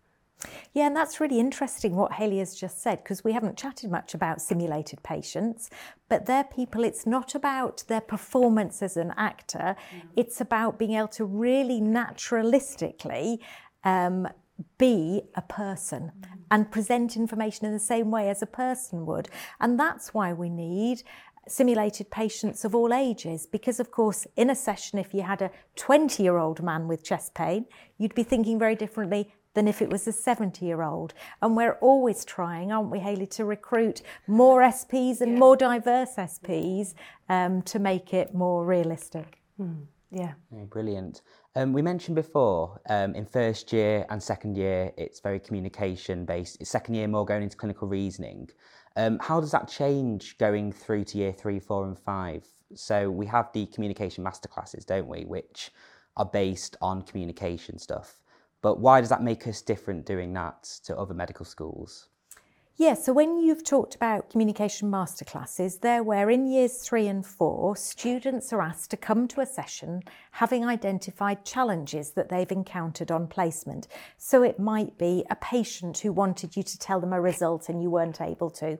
Yeah, 0.73 0.85
and 0.85 0.95
that's 0.95 1.19
really 1.19 1.39
interesting 1.39 1.95
what 1.95 2.13
Hayley 2.13 2.37
has 2.37 2.53
just 2.53 2.81
said 2.81 2.99
because 3.03 3.23
we 3.23 3.31
haven't 3.31 3.57
chatted 3.57 3.89
much 3.89 4.13
about 4.13 4.39
simulated 4.39 5.01
patients, 5.01 5.71
but 6.09 6.27
they're 6.27 6.43
people, 6.43 6.83
it's 6.83 7.07
not 7.07 7.33
about 7.33 7.83
their 7.87 8.01
performance 8.01 8.83
as 8.83 8.97
an 8.97 9.13
actor, 9.17 9.75
mm. 9.95 10.01
it's 10.15 10.39
about 10.39 10.77
being 10.77 10.93
able 10.93 11.07
to 11.07 11.25
really 11.25 11.81
naturalistically 11.81 13.39
um, 13.83 14.27
be 14.77 15.21
a 15.35 15.41
person 15.41 16.11
mm. 16.19 16.37
and 16.51 16.71
present 16.71 17.15
information 17.15 17.65
in 17.65 17.73
the 17.73 17.79
same 17.79 18.11
way 18.11 18.29
as 18.29 18.41
a 18.41 18.47
person 18.47 19.05
would. 19.05 19.29
And 19.59 19.79
that's 19.79 20.13
why 20.13 20.33
we 20.33 20.49
need 20.49 21.03
simulated 21.47 22.11
patients 22.11 22.65
of 22.65 22.75
all 22.75 22.93
ages 22.93 23.45
because 23.45 23.79
of 23.79 23.89
course 23.89 24.27
in 24.35 24.49
a 24.49 24.55
session 24.55 24.99
if 24.99 25.13
you 25.13 25.21
had 25.21 25.41
a 25.41 25.51
20 25.75 26.21
year 26.21 26.37
old 26.37 26.61
man 26.61 26.87
with 26.89 27.03
chest 27.03 27.33
pain 27.33 27.65
you'd 27.97 28.15
be 28.15 28.23
thinking 28.23 28.59
very 28.59 28.75
differently 28.75 29.33
than 29.53 29.67
if 29.67 29.81
it 29.81 29.89
was 29.89 30.05
a 30.07 30.11
70 30.11 30.65
year 30.65 30.81
old 30.81 31.13
and 31.41 31.55
we're 31.55 31.77
always 31.79 32.25
trying 32.25 32.71
aren't 32.71 32.91
we 32.91 32.99
hayley 32.99 33.25
to 33.25 33.45
recruit 33.45 34.01
more 34.27 34.61
sps 34.61 35.21
and 35.21 35.33
yeah. 35.33 35.39
more 35.39 35.55
diverse 35.55 36.15
sps 36.17 36.93
um, 37.29 37.61
to 37.61 37.79
make 37.79 38.13
it 38.13 38.33
more 38.33 38.65
realistic 38.65 39.39
mm. 39.59 39.85
Yeah 40.51 40.63
brilliant 40.65 41.21
um, 41.57 41.73
we 41.73 41.81
mentioned 41.81 42.13
before 42.13 42.79
um, 42.87 43.15
in 43.15 43.25
first 43.25 43.73
year 43.73 44.05
and 44.11 44.21
second 44.21 44.57
year, 44.57 44.91
it's 44.95 45.19
very 45.19 45.39
communication 45.39 46.23
based. 46.23 46.63
Second 46.63 46.93
year, 46.93 47.07
more 47.07 47.25
going 47.25 47.41
into 47.41 47.57
clinical 47.57 47.87
reasoning. 47.87 48.47
Um, 48.95 49.17
how 49.19 49.41
does 49.41 49.49
that 49.53 49.67
change 49.67 50.37
going 50.37 50.71
through 50.71 51.05
to 51.05 51.17
year 51.17 51.33
three, 51.33 51.59
four, 51.59 51.87
and 51.87 51.97
five? 51.97 52.45
So 52.75 53.09
we 53.09 53.25
have 53.25 53.51
the 53.53 53.65
communication 53.65 54.23
masterclasses, 54.23 54.85
don't 54.85 55.07
we, 55.07 55.25
which 55.25 55.71
are 56.15 56.25
based 56.25 56.77
on 56.79 57.01
communication 57.01 57.79
stuff. 57.79 58.19
But 58.61 58.79
why 58.79 58.99
does 58.99 59.09
that 59.09 59.23
make 59.23 59.47
us 59.47 59.63
different 59.63 60.05
doing 60.05 60.31
that 60.33 60.61
to 60.83 60.95
other 60.95 61.15
medical 61.15 61.45
schools? 61.45 62.09
Yeah, 62.79 62.93
so 62.93 63.11
when 63.11 63.39
you've 63.39 63.63
talked 63.63 63.95
about 63.95 64.29
communication 64.29 64.91
masterclasses, 64.91 65.79
they're 65.79 66.03
where 66.03 66.29
in 66.29 66.45
years 66.45 66.77
three 66.77 67.07
and 67.07 67.25
four, 67.25 67.75
students 67.75 68.53
are 68.53 68.61
asked 68.61 68.91
to 68.91 68.97
come 68.97 69.27
to 69.29 69.41
a 69.41 69.47
session 69.47 70.03
having 70.33 70.63
identified 70.63 71.43
challenges 71.43 72.11
that 72.11 72.29
they've 72.29 72.51
encountered 72.51 73.09
on 73.09 73.25
placement. 73.25 73.87
So 74.19 74.43
it 74.43 74.59
might 74.59 74.95
be 74.99 75.25
a 75.31 75.35
patient 75.35 75.97
who 75.97 76.11
wanted 76.11 76.55
you 76.55 76.61
to 76.61 76.77
tell 76.77 76.99
them 76.99 77.13
a 77.13 77.19
result 77.19 77.67
and 77.67 77.81
you 77.81 77.89
weren't 77.89 78.21
able 78.21 78.51
to, 78.51 78.77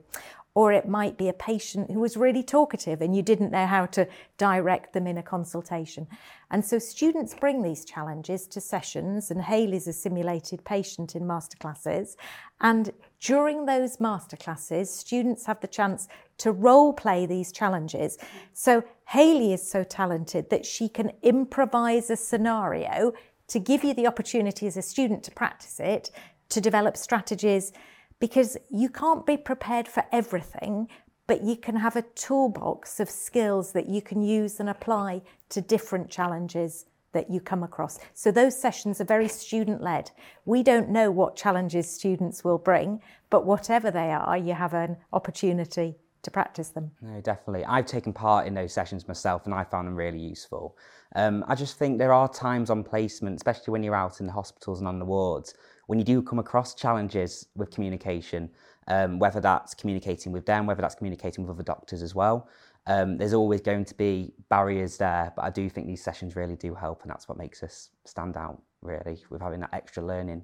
or 0.58 0.72
it 0.72 0.88
might 0.88 1.16
be 1.16 1.28
a 1.28 1.32
patient 1.32 1.88
who 1.88 2.00
was 2.00 2.16
really 2.16 2.42
talkative 2.42 3.00
and 3.00 3.14
you 3.14 3.22
didn't 3.22 3.52
know 3.52 3.64
how 3.64 3.86
to 3.86 4.04
direct 4.38 4.92
them 4.92 5.06
in 5.06 5.16
a 5.16 5.22
consultation. 5.22 6.04
And 6.50 6.64
so 6.64 6.80
students 6.80 7.32
bring 7.32 7.62
these 7.62 7.84
challenges 7.84 8.48
to 8.48 8.60
sessions, 8.60 9.30
and 9.30 9.40
Hayley's 9.40 9.86
a 9.86 9.92
simulated 9.92 10.64
patient 10.64 11.14
in 11.14 11.22
masterclasses. 11.22 12.16
And 12.60 12.90
during 13.20 13.66
those 13.66 13.98
masterclasses, 13.98 14.88
students 14.88 15.46
have 15.46 15.60
the 15.60 15.68
chance 15.68 16.08
to 16.38 16.50
role 16.50 16.92
play 16.92 17.24
these 17.24 17.52
challenges. 17.52 18.18
So 18.52 18.82
Hayley 19.04 19.52
is 19.52 19.70
so 19.70 19.84
talented 19.84 20.50
that 20.50 20.66
she 20.66 20.88
can 20.88 21.12
improvise 21.22 22.10
a 22.10 22.16
scenario 22.16 23.12
to 23.46 23.60
give 23.60 23.84
you 23.84 23.94
the 23.94 24.08
opportunity 24.08 24.66
as 24.66 24.76
a 24.76 24.82
student 24.82 25.22
to 25.22 25.30
practice 25.30 25.78
it, 25.78 26.10
to 26.48 26.60
develop 26.60 26.96
strategies 26.96 27.72
because 28.20 28.56
you 28.70 28.88
can't 28.88 29.26
be 29.26 29.36
prepared 29.36 29.88
for 29.88 30.04
everything, 30.12 30.88
but 31.26 31.42
you 31.42 31.56
can 31.56 31.76
have 31.76 31.96
a 31.96 32.02
toolbox 32.02 33.00
of 33.00 33.10
skills 33.10 33.72
that 33.72 33.88
you 33.88 34.00
can 34.00 34.22
use 34.22 34.60
and 34.60 34.68
apply 34.68 35.22
to 35.50 35.60
different 35.60 36.10
challenges 36.10 36.86
that 37.12 37.30
you 37.30 37.40
come 37.40 37.62
across. 37.62 37.98
So 38.14 38.30
those 38.30 38.58
sessions 38.58 39.00
are 39.00 39.04
very 39.04 39.28
student 39.28 39.82
led. 39.82 40.10
We 40.44 40.62
don't 40.62 40.90
know 40.90 41.10
what 41.10 41.36
challenges 41.36 41.90
students 41.90 42.44
will 42.44 42.58
bring, 42.58 43.00
but 43.30 43.46
whatever 43.46 43.90
they 43.90 44.10
are, 44.10 44.36
you 44.36 44.54
have 44.54 44.74
an 44.74 44.96
opportunity 45.12 45.96
to 46.22 46.30
practice 46.30 46.70
them. 46.70 46.90
No, 47.00 47.20
definitely. 47.20 47.64
I've 47.64 47.86
taken 47.86 48.12
part 48.12 48.46
in 48.46 48.54
those 48.54 48.72
sessions 48.72 49.06
myself 49.08 49.46
and 49.46 49.54
I 49.54 49.64
found 49.64 49.86
them 49.86 49.94
really 49.94 50.18
useful. 50.18 50.76
Um, 51.14 51.44
I 51.48 51.54
just 51.54 51.78
think 51.78 51.98
there 51.98 52.12
are 52.12 52.28
times 52.28 52.70
on 52.70 52.84
placement, 52.84 53.36
especially 53.36 53.72
when 53.72 53.82
you're 53.82 53.94
out 53.94 54.20
in 54.20 54.26
the 54.26 54.32
hospitals 54.32 54.80
and 54.80 54.88
on 54.88 54.98
the 54.98 55.04
wards, 55.04 55.54
when 55.88 55.98
you 55.98 56.04
do 56.04 56.22
come 56.22 56.38
across 56.38 56.74
challenges 56.74 57.48
with 57.56 57.70
communication, 57.70 58.48
um, 58.86 59.18
whether 59.18 59.40
that's 59.40 59.74
communicating 59.74 60.32
with 60.32 60.46
them, 60.46 60.64
whether 60.66 60.80
that's 60.80 60.94
communicating 60.94 61.44
with 61.44 61.50
other 61.54 61.64
doctors 61.74 62.02
as 62.02 62.14
well, 62.14 62.48
Um, 62.86 63.18
there's 63.18 63.34
always 63.34 63.60
going 63.60 63.84
to 63.84 63.94
be 63.94 64.32
barriers 64.48 64.96
there, 64.96 65.30
but 65.36 65.44
I 65.44 65.50
do 65.50 65.68
think 65.68 65.86
these 65.86 66.02
sessions 66.02 66.36
really 66.36 66.56
do 66.56 66.74
help, 66.74 67.02
and 67.02 67.10
that's 67.10 67.28
what 67.28 67.36
makes 67.36 67.62
us 67.62 67.90
stand 68.04 68.34
out, 68.36 68.62
really, 68.80 69.16
with 69.30 69.42
having 69.42 69.60
that 69.60 69.74
extra 69.74 70.02
learning, 70.02 70.40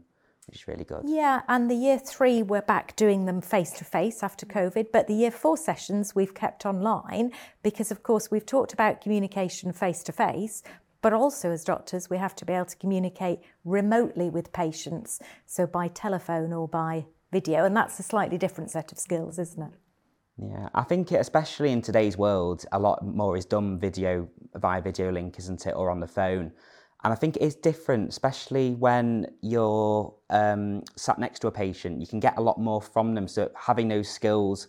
which 0.46 0.56
is 0.60 0.68
really 0.68 0.84
good. 0.84 1.04
Yeah, 1.06 1.40
and 1.48 1.70
the 1.70 1.74
year 1.86 1.98
three, 1.98 2.42
we're 2.42 2.68
back 2.74 2.96
doing 2.96 3.24
them 3.24 3.40
face 3.40 3.72
to 3.78 3.84
face 3.84 4.22
after 4.22 4.44
COVID, 4.44 4.86
but 4.92 5.06
the 5.06 5.14
year 5.14 5.30
four 5.30 5.56
sessions 5.56 6.14
we've 6.14 6.34
kept 6.34 6.66
online 6.66 7.32
because, 7.62 7.90
of 7.90 8.02
course, 8.02 8.30
we've 8.30 8.44
talked 8.54 8.74
about 8.74 9.00
communication 9.00 9.72
face 9.72 10.02
to 10.02 10.12
face, 10.12 10.62
but 11.04 11.12
also 11.12 11.50
as 11.50 11.64
doctors, 11.64 12.08
we 12.08 12.16
have 12.16 12.34
to 12.34 12.46
be 12.46 12.54
able 12.54 12.64
to 12.64 12.76
communicate 12.78 13.40
remotely 13.66 14.30
with 14.30 14.50
patients, 14.54 15.20
so 15.44 15.66
by 15.66 15.86
telephone 15.86 16.50
or 16.50 16.66
by 16.66 17.04
video, 17.30 17.66
and 17.66 17.76
that's 17.76 18.00
a 18.00 18.02
slightly 18.02 18.38
different 18.38 18.70
set 18.70 18.90
of 18.90 18.98
skills, 18.98 19.38
isn't 19.38 19.62
it? 19.62 19.72
Yeah, 20.38 20.70
I 20.74 20.82
think 20.82 21.12
especially 21.12 21.72
in 21.72 21.82
today's 21.82 22.16
world, 22.16 22.64
a 22.72 22.78
lot 22.78 23.04
more 23.04 23.36
is 23.36 23.44
done 23.44 23.78
video 23.78 24.26
via 24.54 24.80
video 24.80 25.12
link, 25.12 25.38
isn't 25.38 25.66
it, 25.66 25.74
or 25.76 25.90
on 25.90 26.00
the 26.00 26.06
phone. 26.06 26.50
And 27.04 27.12
I 27.12 27.16
think 27.16 27.36
it 27.36 27.42
is 27.42 27.54
different, 27.54 28.08
especially 28.08 28.74
when 28.74 29.26
you're 29.42 30.14
um, 30.30 30.84
sat 30.96 31.18
next 31.18 31.40
to 31.40 31.48
a 31.48 31.52
patient. 31.52 32.00
You 32.00 32.06
can 32.06 32.18
get 32.18 32.38
a 32.38 32.40
lot 32.40 32.58
more 32.58 32.80
from 32.80 33.14
them. 33.14 33.28
So 33.28 33.50
having 33.54 33.88
those 33.88 34.08
skills 34.08 34.68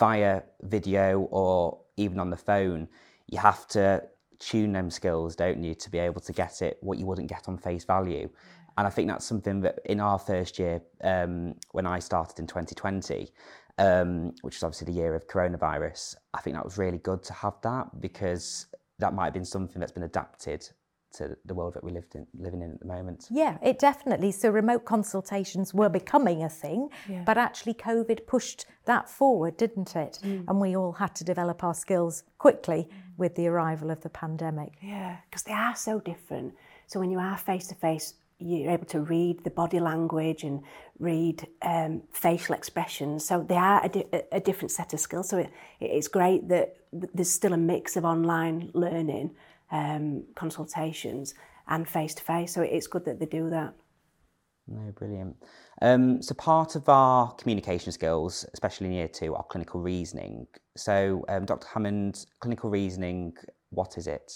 via 0.00 0.42
video 0.62 1.28
or 1.30 1.78
even 1.96 2.18
on 2.18 2.30
the 2.30 2.36
phone, 2.36 2.88
you 3.28 3.38
have 3.38 3.68
to 3.68 4.02
tune 4.38 4.72
them 4.72 4.90
skills, 4.90 5.36
don't 5.36 5.62
you, 5.62 5.74
to 5.74 5.90
be 5.90 5.98
able 5.98 6.20
to 6.20 6.32
get 6.32 6.62
it 6.62 6.78
what 6.80 6.98
you 6.98 7.06
wouldn't 7.06 7.28
get 7.28 7.48
on 7.48 7.56
face 7.58 7.84
value. 7.84 8.28
And 8.78 8.86
I 8.86 8.90
think 8.90 9.08
that's 9.08 9.24
something 9.24 9.60
that 9.60 9.78
in 9.86 10.00
our 10.00 10.18
first 10.18 10.58
year, 10.58 10.82
um, 11.02 11.54
when 11.72 11.86
I 11.86 11.98
started 11.98 12.38
in 12.38 12.46
2020, 12.46 13.30
um, 13.78 14.32
which 14.42 14.56
is 14.56 14.62
obviously 14.62 14.86
the 14.86 14.98
year 14.98 15.14
of 15.14 15.26
coronavirus, 15.28 16.16
I 16.34 16.40
think 16.40 16.56
that 16.56 16.64
was 16.64 16.78
really 16.78 16.98
good 16.98 17.22
to 17.24 17.32
have 17.32 17.54
that 17.62 18.00
because 18.00 18.66
that 18.98 19.14
might 19.14 19.24
have 19.24 19.34
been 19.34 19.44
something 19.44 19.80
that's 19.80 19.92
been 19.92 20.02
adapted 20.02 20.68
to 21.14 21.36
the 21.44 21.54
world 21.54 21.74
that 21.74 21.84
we 21.84 21.92
lived 21.92 22.14
in, 22.14 22.26
living 22.38 22.62
in 22.62 22.72
at 22.72 22.80
the 22.80 22.86
moment. 22.86 23.26
Yeah, 23.30 23.58
it 23.62 23.78
definitely. 23.78 24.32
So 24.32 24.50
remote 24.50 24.84
consultations 24.84 25.72
were 25.72 25.88
becoming 25.88 26.42
a 26.42 26.48
thing, 26.48 26.90
yeah. 27.08 27.22
but 27.24 27.38
actually 27.38 27.74
COVID 27.74 28.26
pushed 28.26 28.66
that 28.84 29.08
forward, 29.08 29.56
didn't 29.56 29.96
it? 29.96 30.18
Mm. 30.22 30.44
And 30.48 30.60
we 30.60 30.76
all 30.76 30.92
had 30.92 31.14
to 31.16 31.24
develop 31.24 31.64
our 31.64 31.74
skills 31.74 32.24
quickly 32.38 32.88
mm. 32.90 32.96
with 33.16 33.34
the 33.34 33.46
arrival 33.46 33.90
of 33.90 34.02
the 34.02 34.10
pandemic. 34.10 34.74
Yeah, 34.82 35.16
because 35.28 35.44
they 35.44 35.52
are 35.52 35.76
so 35.76 36.00
different. 36.00 36.54
So 36.86 37.00
when 37.00 37.10
you 37.10 37.18
are 37.18 37.36
face 37.36 37.66
to 37.68 37.74
face 37.74 38.14
you're 38.38 38.70
able 38.70 38.84
to 38.86 39.00
read 39.00 39.42
the 39.44 39.50
body 39.50 39.80
language 39.80 40.44
and 40.44 40.62
read 40.98 41.46
um, 41.62 42.02
facial 42.12 42.54
expressions. 42.54 43.24
So 43.24 43.42
they 43.42 43.56
are 43.56 43.84
a, 43.84 43.88
di- 43.88 44.04
a 44.30 44.40
different 44.40 44.70
set 44.70 44.92
of 44.92 45.00
skills. 45.00 45.30
So 45.30 45.38
it, 45.38 45.52
it's 45.80 46.08
great 46.08 46.48
that 46.48 46.76
there's 46.92 47.30
still 47.30 47.54
a 47.54 47.58
mix 47.58 47.96
of 47.96 48.04
online 48.04 48.70
learning, 48.74 49.34
um, 49.70 50.24
consultations, 50.34 51.34
and 51.68 51.88
face 51.88 52.14
to 52.14 52.22
face. 52.22 52.54
So 52.54 52.62
it's 52.62 52.86
good 52.86 53.04
that 53.04 53.18
they 53.18 53.26
do 53.26 53.50
that. 53.50 53.74
No, 54.68 54.92
brilliant. 54.92 55.36
Um, 55.80 56.20
so 56.22 56.34
part 56.34 56.74
of 56.74 56.88
our 56.88 57.32
communication 57.34 57.92
skills, 57.92 58.44
especially 58.52 58.88
in 58.88 58.92
year 58.94 59.08
two, 59.08 59.34
are 59.34 59.44
clinical 59.44 59.80
reasoning. 59.80 60.46
So, 60.76 61.24
um, 61.28 61.44
Dr. 61.44 61.68
Hammond, 61.72 62.26
clinical 62.40 62.68
reasoning, 62.70 63.34
what 63.70 63.96
is 63.96 64.06
it? 64.08 64.32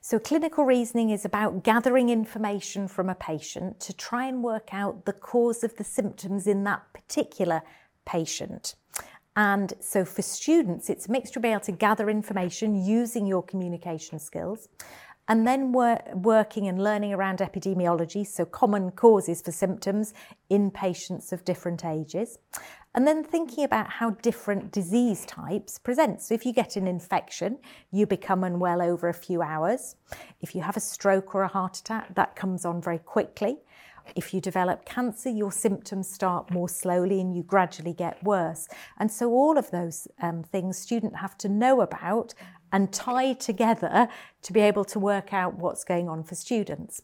So, 0.00 0.18
clinical 0.18 0.64
reasoning 0.64 1.10
is 1.10 1.24
about 1.24 1.64
gathering 1.64 2.08
information 2.08 2.88
from 2.88 3.10
a 3.10 3.14
patient 3.14 3.78
to 3.80 3.92
try 3.92 4.26
and 4.26 4.42
work 4.42 4.72
out 4.72 5.04
the 5.04 5.12
cause 5.12 5.62
of 5.62 5.76
the 5.76 5.84
symptoms 5.84 6.46
in 6.46 6.64
that 6.64 6.82
particular 6.94 7.62
patient. 8.06 8.74
And 9.38 9.72
so, 9.78 10.04
for 10.04 10.20
students, 10.20 10.90
it's 10.90 11.06
a 11.06 11.12
mixture 11.12 11.38
of 11.38 11.42
being 11.42 11.54
able 11.54 11.64
to 11.66 11.72
gather 11.72 12.10
information 12.10 12.74
using 12.74 13.24
your 13.24 13.44
communication 13.44 14.18
skills 14.18 14.68
and 15.28 15.46
then 15.46 15.70
wor- 15.70 16.02
working 16.12 16.66
and 16.66 16.82
learning 16.82 17.12
around 17.12 17.38
epidemiology, 17.38 18.26
so 18.26 18.44
common 18.44 18.90
causes 18.90 19.40
for 19.40 19.52
symptoms 19.52 20.12
in 20.50 20.72
patients 20.72 21.32
of 21.32 21.44
different 21.44 21.84
ages, 21.84 22.38
and 22.96 23.06
then 23.06 23.22
thinking 23.22 23.62
about 23.62 23.88
how 23.88 24.10
different 24.10 24.72
disease 24.72 25.24
types 25.24 25.78
present. 25.78 26.20
So, 26.20 26.34
if 26.34 26.44
you 26.44 26.52
get 26.52 26.74
an 26.74 26.88
infection, 26.88 27.58
you 27.92 28.06
become 28.06 28.42
unwell 28.42 28.82
over 28.82 29.08
a 29.08 29.14
few 29.14 29.40
hours. 29.40 29.94
If 30.40 30.56
you 30.56 30.62
have 30.62 30.76
a 30.76 30.80
stroke 30.80 31.36
or 31.36 31.42
a 31.42 31.48
heart 31.48 31.76
attack, 31.76 32.12
that 32.16 32.34
comes 32.34 32.64
on 32.64 32.82
very 32.82 32.98
quickly. 32.98 33.58
If 34.16 34.34
you 34.34 34.40
develop 34.40 34.84
cancer, 34.84 35.30
your 35.30 35.52
symptoms 35.52 36.08
start 36.08 36.50
more 36.50 36.68
slowly 36.68 37.20
and 37.20 37.34
you 37.34 37.42
gradually 37.42 37.92
get 37.92 38.22
worse. 38.22 38.68
And 38.98 39.10
so, 39.10 39.30
all 39.30 39.58
of 39.58 39.70
those 39.70 40.08
um, 40.20 40.42
things 40.42 40.78
students 40.78 41.18
have 41.18 41.36
to 41.38 41.48
know 41.48 41.80
about 41.80 42.34
and 42.72 42.92
tie 42.92 43.32
together 43.32 44.08
to 44.42 44.52
be 44.52 44.60
able 44.60 44.84
to 44.84 44.98
work 44.98 45.32
out 45.32 45.54
what's 45.54 45.84
going 45.84 46.08
on 46.08 46.22
for 46.22 46.34
students. 46.34 47.00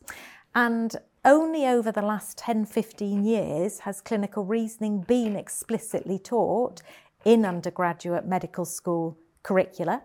And 0.55 0.95
only 1.25 1.67
over 1.67 1.91
the 1.91 2.03
last 2.03 2.37
10, 2.39 2.67
15 2.67 3.25
years 3.25 3.81
has 3.81 4.01
clinical 4.01 4.45
reasoning 4.45 5.01
been 5.01 5.37
explicitly 5.37 6.19
taught 6.19 6.83
in 7.25 7.45
undergraduate 7.45 8.27
medical 8.27 8.65
school 8.65 9.17
curricula. 9.43 10.03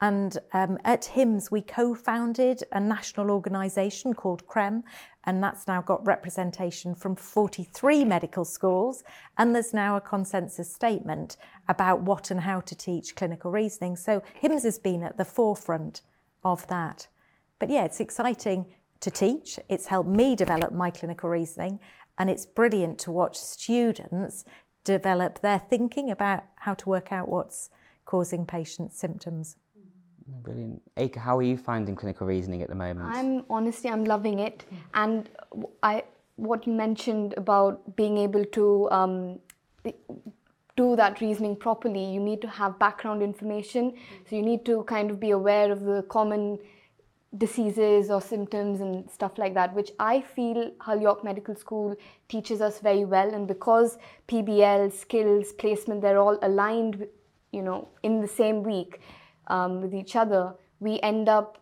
And 0.00 0.36
um, 0.52 0.78
at 0.84 1.10
HYMS, 1.14 1.50
we 1.50 1.62
co 1.62 1.94
founded 1.94 2.64
a 2.72 2.80
national 2.80 3.30
organisation 3.30 4.14
called 4.14 4.46
CReME, 4.46 4.82
and 5.24 5.42
that's 5.42 5.66
now 5.66 5.80
got 5.80 6.06
representation 6.06 6.94
from 6.94 7.16
43 7.16 8.04
medical 8.04 8.44
schools. 8.44 9.02
And 9.38 9.54
there's 9.54 9.72
now 9.72 9.96
a 9.96 10.00
consensus 10.00 10.72
statement 10.72 11.36
about 11.68 12.02
what 12.02 12.30
and 12.30 12.40
how 12.40 12.60
to 12.60 12.74
teach 12.74 13.16
clinical 13.16 13.50
reasoning. 13.50 13.96
So 13.96 14.22
HYMS 14.42 14.64
has 14.64 14.78
been 14.78 15.02
at 15.02 15.16
the 15.16 15.24
forefront 15.24 16.02
of 16.44 16.66
that. 16.66 17.08
But 17.58 17.70
yeah, 17.70 17.84
it's 17.84 18.00
exciting 18.00 18.66
to 19.00 19.10
teach. 19.10 19.58
It's 19.68 19.86
helped 19.86 20.08
me 20.08 20.36
develop 20.36 20.72
my 20.72 20.90
clinical 20.90 21.30
reasoning, 21.30 21.80
and 22.18 22.28
it's 22.28 22.46
brilliant 22.46 22.98
to 23.00 23.12
watch 23.12 23.38
students 23.38 24.44
develop 24.84 25.40
their 25.40 25.58
thinking 25.58 26.10
about 26.10 26.44
how 26.56 26.74
to 26.74 26.88
work 26.88 27.10
out 27.10 27.28
what's 27.28 27.70
causing 28.04 28.44
patients' 28.44 28.98
symptoms. 28.98 29.56
Brilliant. 30.26 30.82
Eka, 30.96 31.16
how 31.16 31.36
are 31.36 31.42
you 31.42 31.56
finding 31.56 31.94
clinical 31.94 32.26
reasoning 32.26 32.62
at 32.62 32.68
the 32.68 32.74
moment? 32.74 33.10
I'm 33.12 33.44
honestly, 33.50 33.90
I'm 33.90 34.04
loving 34.04 34.38
it. 34.38 34.64
And 34.94 35.28
I, 35.82 36.04
what 36.36 36.66
you 36.66 36.72
mentioned 36.72 37.34
about 37.36 37.96
being 37.96 38.16
able 38.18 38.44
to 38.44 38.90
um, 38.90 39.38
do 40.76 40.96
that 40.96 41.20
reasoning 41.20 41.56
properly, 41.56 42.04
you 42.04 42.20
need 42.20 42.40
to 42.40 42.48
have 42.48 42.78
background 42.78 43.22
information. 43.22 43.94
So 44.28 44.36
you 44.36 44.42
need 44.42 44.64
to 44.64 44.82
kind 44.84 45.10
of 45.10 45.20
be 45.20 45.30
aware 45.30 45.70
of 45.70 45.82
the 45.82 46.02
common 46.08 46.58
diseases 47.36 48.10
or 48.10 48.20
symptoms 48.20 48.80
and 48.80 49.10
stuff 49.10 49.36
like 49.36 49.54
that, 49.54 49.74
which 49.74 49.90
I 49.98 50.20
feel 50.20 50.70
Hull 50.80 51.00
York 51.00 51.22
Medical 51.22 51.54
School 51.54 51.96
teaches 52.28 52.60
us 52.60 52.78
very 52.78 53.04
well. 53.04 53.34
And 53.34 53.46
because 53.46 53.98
PBL, 54.28 54.92
skills, 54.92 55.52
placement, 55.52 56.00
they're 56.00 56.18
all 56.18 56.38
aligned, 56.42 57.06
you 57.52 57.60
know, 57.60 57.88
in 58.02 58.20
the 58.20 58.28
same 58.28 58.62
week 58.62 59.00
um, 59.48 59.80
with 59.80 59.94
each 59.94 60.16
other, 60.16 60.54
we 60.80 61.00
end 61.00 61.28
up 61.28 61.58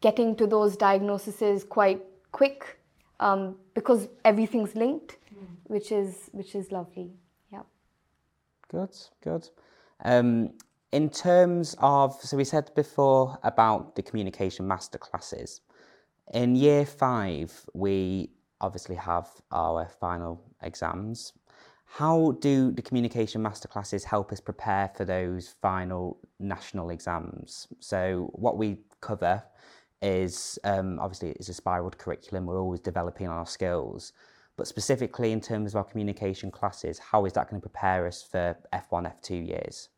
getting 0.00 0.34
to 0.36 0.46
those 0.46 0.76
diagnoses 0.76 1.64
quite 1.64 2.02
quick 2.32 2.78
um, 3.20 3.56
because 3.74 4.08
everything's 4.24 4.74
linked, 4.74 5.16
mm. 5.34 5.46
which 5.64 5.92
is 5.92 6.30
which 6.32 6.54
is 6.54 6.72
lovely. 6.72 7.12
Yeah. 7.52 7.62
Good, 8.68 8.96
good. 9.22 9.48
Um, 10.04 10.52
in 10.92 11.10
terms 11.10 11.76
of, 11.78 12.14
so 12.20 12.36
we 12.36 12.44
said 12.44 12.70
before 12.74 13.38
about 13.44 13.94
the 13.94 14.02
communication 14.02 14.66
masterclasses. 14.66 15.60
In 16.32 16.56
year 16.56 16.84
five, 16.86 17.66
we 17.74 18.30
obviously 18.60 18.96
have 18.96 19.28
our 19.50 19.88
final 20.00 20.42
exams 20.62 21.32
how 21.92 22.36
do 22.40 22.70
the 22.70 22.82
communication 22.82 23.42
masterclasses 23.42 24.04
help 24.04 24.30
us 24.30 24.40
prepare 24.40 24.90
for 24.96 25.04
those 25.04 25.56
final 25.60 26.18
national 26.40 26.90
exams? 26.90 27.68
So, 27.80 28.30
what 28.32 28.56
we 28.56 28.78
cover 29.00 29.42
is 30.02 30.58
um, 30.64 30.98
obviously 30.98 31.30
it's 31.30 31.48
a 31.48 31.54
spiraled 31.54 31.98
curriculum. 31.98 32.46
We're 32.46 32.60
always 32.60 32.80
developing 32.80 33.28
our 33.28 33.46
skills, 33.46 34.12
but 34.56 34.66
specifically 34.66 35.32
in 35.32 35.40
terms 35.40 35.72
of 35.72 35.76
our 35.76 35.84
communication 35.84 36.50
classes, 36.50 36.98
how 36.98 37.24
is 37.26 37.34
that 37.34 37.50
going 37.50 37.60
to 37.60 37.68
prepare 37.68 38.06
us 38.06 38.22
for 38.22 38.56
F1, 38.72 39.12
F2 39.20 39.46
years? 39.46 39.88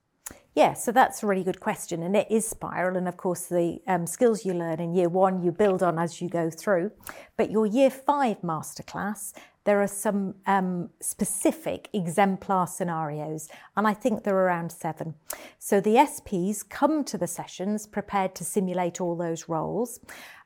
Yeah, 0.55 0.74
so 0.74 0.92
that's 0.92 1.22
a 1.22 1.26
really 1.26 1.44
good 1.44 1.61
question, 1.61 2.02
and 2.02 2.14
it 2.14 2.26
is 2.31 2.46
spiral. 2.46 2.98
And 2.98 3.09
of 3.09 3.16
course, 3.16 3.46
the 3.46 3.81
um, 3.87 4.07
skills 4.07 4.44
you 4.44 4.52
learn 4.52 4.81
in 4.81 4.94
year 4.94 5.09
one 5.09 5.42
you 5.42 5.50
build 5.50 5.83
on 5.83 5.98
as 5.98 6.20
you 6.20 6.28
go 6.28 6.50
through. 6.50 6.92
But 7.38 7.50
your 7.50 7.64
year 7.64 7.88
five 7.88 8.42
masterclass, 8.42 9.33
there 9.64 9.81
are 9.81 9.88
some 9.88 10.35
um, 10.46 10.90
specific 11.01 11.88
exemplar 11.92 12.66
scenarios, 12.66 13.48
and 13.77 13.87
I 13.87 13.94
think 13.94 14.25
there 14.25 14.37
are 14.37 14.44
around 14.44 14.72
seven. 14.72 15.14
So 15.59 15.81
the 15.81 15.96
SPs 15.96 16.68
come 16.68 17.05
to 17.05 17.18
the 17.18 17.27
sessions 17.27 17.87
prepared 17.87 18.35
to 18.37 18.44
simulate 18.44 19.01
all 19.01 19.16
those 19.16 19.48
roles. 19.48 20.01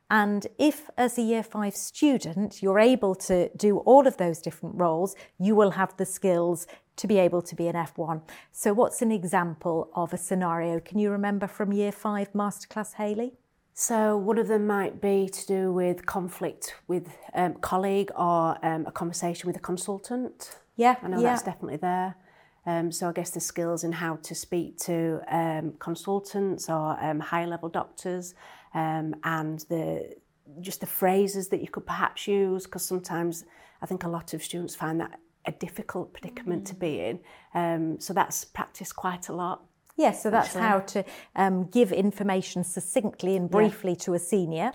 And 0.08 0.46
if, 0.58 0.88
as 0.96 1.18
a 1.18 1.22
year 1.22 1.42
five 1.42 1.74
student, 1.74 2.62
you're 2.62 2.78
able 2.78 3.14
to 3.16 3.48
do 3.56 3.78
all 3.78 4.06
of 4.06 4.18
those 4.18 4.38
different 4.40 4.76
roles, 4.76 5.16
you 5.38 5.56
will 5.56 5.72
have 5.72 5.96
the 5.96 6.06
skills 6.06 6.66
to 6.96 7.06
be 7.06 7.18
able 7.18 7.42
to 7.42 7.54
be 7.54 7.66
an 7.66 7.74
F1. 7.74 8.22
So, 8.52 8.72
what's 8.72 9.02
an 9.02 9.10
example 9.10 9.90
of 9.94 10.12
a 10.12 10.16
scenario? 10.16 10.80
Can 10.80 10.98
you 10.98 11.10
remember 11.10 11.46
from 11.46 11.72
year 11.72 11.92
five 11.92 12.32
masterclass, 12.32 12.94
Hayley? 12.94 13.32
So, 13.78 14.16
one 14.16 14.38
of 14.38 14.48
them 14.48 14.66
might 14.66 15.02
be 15.02 15.28
to 15.28 15.46
do 15.46 15.70
with 15.70 16.06
conflict 16.06 16.76
with 16.88 17.14
um, 17.34 17.56
colleague 17.56 18.10
or 18.16 18.56
um, 18.64 18.86
a 18.86 18.90
conversation 18.90 19.46
with 19.48 19.56
a 19.56 19.60
consultant. 19.60 20.56
Yeah, 20.76 20.96
I 21.02 21.08
know 21.08 21.18
yeah. 21.18 21.24
that's 21.24 21.42
definitely 21.42 21.76
there. 21.76 22.16
Um, 22.64 22.90
so 22.90 23.06
I 23.06 23.12
guess 23.12 23.28
the 23.28 23.40
skills 23.40 23.84
in 23.84 23.92
how 23.92 24.16
to 24.16 24.34
speak 24.34 24.78
to 24.84 25.20
um, 25.28 25.74
consultants 25.78 26.70
or 26.70 26.98
um, 27.04 27.20
high 27.20 27.44
level 27.44 27.68
doctors 27.68 28.34
um, 28.72 29.14
and 29.24 29.60
the 29.68 30.16
just 30.62 30.80
the 30.80 30.86
phrases 30.86 31.48
that 31.48 31.60
you 31.60 31.68
could 31.68 31.84
perhaps 31.84 32.26
use 32.26 32.64
because 32.64 32.82
sometimes 32.82 33.44
I 33.82 33.86
think 33.86 34.04
a 34.04 34.08
lot 34.08 34.32
of 34.32 34.42
students 34.42 34.74
find 34.74 35.00
that 35.02 35.20
a 35.44 35.52
difficult 35.52 36.14
predicament 36.14 36.64
mm. 36.64 36.68
to 36.68 36.74
be 36.76 37.00
in. 37.00 37.20
Um, 37.52 38.00
so 38.00 38.14
that's 38.14 38.46
practiced 38.46 38.96
quite 38.96 39.28
a 39.28 39.34
lot. 39.34 39.65
Yes, 39.96 40.16
yeah, 40.16 40.20
so 40.20 40.30
that's 40.30 40.54
how 40.54 40.80
to 40.80 41.04
um, 41.34 41.64
give 41.68 41.90
information 41.92 42.64
succinctly 42.64 43.36
and 43.36 43.50
briefly 43.50 43.92
yeah. 43.92 44.04
to 44.04 44.14
a 44.14 44.18
senior. 44.18 44.72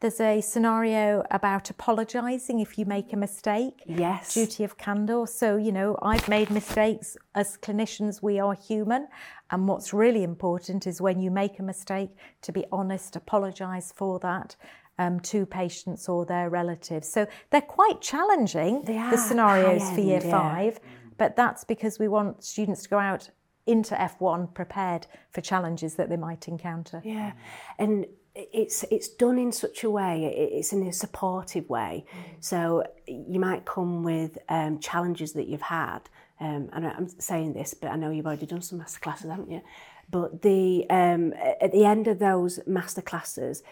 There's 0.00 0.20
a 0.20 0.40
scenario 0.42 1.24
about 1.30 1.70
apologising 1.70 2.60
if 2.60 2.76
you 2.76 2.84
make 2.84 3.12
a 3.12 3.16
mistake. 3.16 3.82
Yes. 3.86 4.34
Duty 4.34 4.64
of 4.64 4.76
candour. 4.76 5.26
So, 5.26 5.56
you 5.56 5.72
know, 5.72 5.96
I've 6.02 6.28
made 6.28 6.50
mistakes. 6.50 7.16
As 7.34 7.56
clinicians, 7.56 8.22
we 8.22 8.38
are 8.38 8.54
human. 8.54 9.08
And 9.50 9.66
what's 9.66 9.94
really 9.94 10.22
important 10.22 10.86
is 10.86 11.00
when 11.00 11.20
you 11.20 11.30
make 11.30 11.58
a 11.58 11.62
mistake, 11.62 12.10
to 12.42 12.52
be 12.52 12.66
honest, 12.70 13.16
apologise 13.16 13.92
for 13.96 14.18
that. 14.20 14.56
Um, 14.96 15.18
to 15.20 15.44
patients 15.44 16.08
or 16.08 16.24
their 16.24 16.48
relatives. 16.50 17.08
So 17.10 17.26
they're 17.50 17.60
quite 17.60 18.00
challenging, 18.00 18.82
they 18.82 18.92
the 18.92 19.16
scenarios 19.16 19.90
for 19.90 19.98
year 19.98 20.20
yeah. 20.22 20.30
five, 20.30 20.78
but 21.16 21.34
that's 21.34 21.64
because 21.64 21.98
we 21.98 22.06
want 22.06 22.44
students 22.44 22.84
to 22.84 22.88
go 22.90 23.00
out 23.00 23.28
into 23.66 23.94
F1 23.94 24.52
prepared 24.54 25.06
for 25.30 25.40
challenges 25.40 25.94
that 25.94 26.08
they 26.08 26.16
might 26.16 26.48
encounter. 26.48 27.00
Yeah, 27.04 27.32
and 27.78 28.06
it's 28.34 28.84
it's 28.90 29.08
done 29.08 29.38
in 29.38 29.52
such 29.52 29.84
a 29.84 29.90
way 29.90 30.24
it's 30.24 30.72
in 30.72 30.86
a 30.86 30.92
supportive 30.92 31.68
way. 31.70 32.04
Mm. 32.10 32.20
so 32.40 32.84
you 33.06 33.38
might 33.38 33.64
come 33.64 34.02
with 34.02 34.38
um, 34.48 34.80
challenges 34.80 35.32
that 35.34 35.46
you've 35.46 35.60
had 35.60 36.00
um, 36.40 36.68
and 36.72 36.86
I'm 36.86 37.08
saying 37.08 37.52
this 37.52 37.74
but 37.74 37.88
I 37.88 37.96
know 37.96 38.10
you've 38.10 38.26
already 38.26 38.46
done 38.46 38.62
some 38.62 38.78
master 38.78 38.98
classes 39.00 39.30
haven't 39.30 39.50
you? 39.50 39.62
But 40.10 40.42
the 40.42 40.84
um, 40.90 41.32
at 41.60 41.70
the 41.70 41.84
end 41.84 42.08
of 42.08 42.18
those 42.18 42.58
master 42.66 43.02
classes 43.02 43.62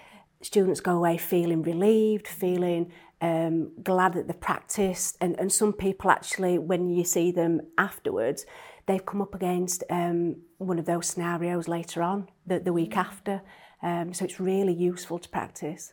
students 0.42 0.80
go 0.80 0.96
away 0.96 1.16
feeling 1.16 1.62
relieved 1.62 2.28
feeling 2.28 2.92
um, 3.20 3.70
glad 3.82 4.14
that 4.14 4.26
they've 4.26 4.40
practiced. 4.40 5.16
And, 5.20 5.38
and 5.38 5.50
some 5.52 5.72
people 5.72 6.10
actually 6.10 6.58
when 6.58 6.88
you 6.90 7.04
see 7.04 7.32
them 7.32 7.62
afterwards 7.78 8.46
they've 8.86 9.04
come 9.04 9.22
up 9.22 9.34
against 9.34 9.84
um, 9.90 10.36
one 10.58 10.78
of 10.78 10.86
those 10.86 11.06
scenarios 11.06 11.68
later 11.68 12.02
on 12.02 12.28
the, 12.46 12.58
the 12.60 12.72
week 12.72 12.92
mm. 12.92 12.98
after 12.98 13.42
Um, 13.82 14.14
so 14.14 14.24
it's 14.24 14.38
really 14.38 14.72
useful 14.72 15.18
to 15.18 15.28
practice. 15.28 15.92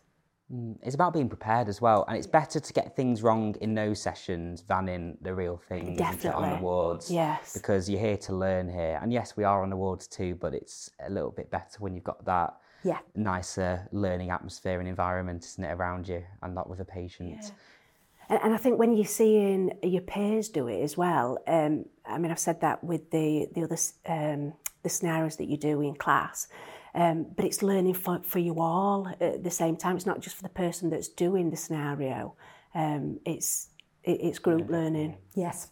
Mm, 0.53 0.77
it's 0.81 0.95
about 0.95 1.13
being 1.13 1.29
prepared 1.29 1.67
as 1.67 1.81
well, 1.81 2.05
and 2.07 2.17
it's 2.17 2.27
better 2.27 2.59
to 2.59 2.73
get 2.73 2.95
things 2.95 3.21
wrong 3.21 3.55
in 3.61 3.75
those 3.75 4.01
sessions 4.01 4.63
than 4.67 4.87
in 4.87 5.17
the 5.21 5.33
real 5.33 5.57
thing 5.69 5.95
Definitely. 5.95 6.49
on 6.49 6.57
awards. 6.59 7.11
Yes. 7.11 7.53
Because 7.53 7.89
you're 7.89 7.99
here 7.99 8.17
to 8.17 8.35
learn 8.35 8.69
here, 8.69 8.99
and 9.01 9.11
yes, 9.11 9.35
we 9.37 9.43
are 9.43 9.63
on 9.63 9.71
awards 9.71 10.07
too, 10.07 10.35
but 10.35 10.53
it's 10.53 10.89
a 11.05 11.09
little 11.09 11.31
bit 11.31 11.51
better 11.51 11.77
when 11.79 11.93
you've 11.93 12.03
got 12.03 12.23
that 12.25 12.57
yeah. 12.83 12.99
nicer 13.15 13.87
learning 13.91 14.31
atmosphere 14.31 14.79
and 14.79 14.87
environment, 14.87 15.43
isn't 15.45 15.63
it, 15.63 15.71
around 15.71 16.07
you, 16.07 16.23
and 16.41 16.55
not 16.55 16.69
with 16.69 16.79
a 16.79 16.85
patient. 16.85 17.29
Yeah. 17.41 17.49
And, 18.29 18.39
and 18.43 18.53
I 18.53 18.57
think 18.57 18.79
when 18.79 18.95
you're 18.95 19.05
seeing 19.05 19.71
your 19.83 20.01
peers 20.01 20.49
do 20.49 20.67
it 20.67 20.81
as 20.81 20.95
well, 20.95 21.39
um, 21.47 21.85
I 22.05 22.17
mean, 22.17 22.31
I've 22.31 22.39
said 22.39 22.61
that 22.61 22.83
with 22.83 23.11
the 23.11 23.47
the 23.53 23.63
other 23.63 23.77
um, 24.05 24.53
the 24.83 24.89
scenarios 24.89 25.35
that 25.37 25.47
you 25.47 25.57
do 25.57 25.81
in 25.81 25.95
class. 25.95 26.47
Um, 26.95 27.27
but 27.35 27.45
it's 27.45 27.61
learning 27.61 27.93
for, 27.93 28.19
for 28.23 28.39
you 28.39 28.59
all 28.59 29.07
at 29.19 29.43
the 29.43 29.51
same 29.51 29.75
time. 29.75 29.95
It's 29.95 30.07
not 30.07 30.21
just 30.21 30.35
for 30.35 30.43
the 30.43 30.49
person 30.49 30.89
that's 30.89 31.07
doing 31.07 31.51
the 31.51 31.57
scenario. 31.57 32.35
Um, 32.73 33.19
it's 33.25 33.69
it, 34.03 34.19
it's 34.21 34.39
group 34.39 34.69
learning. 34.69 35.17
Yes. 35.35 35.69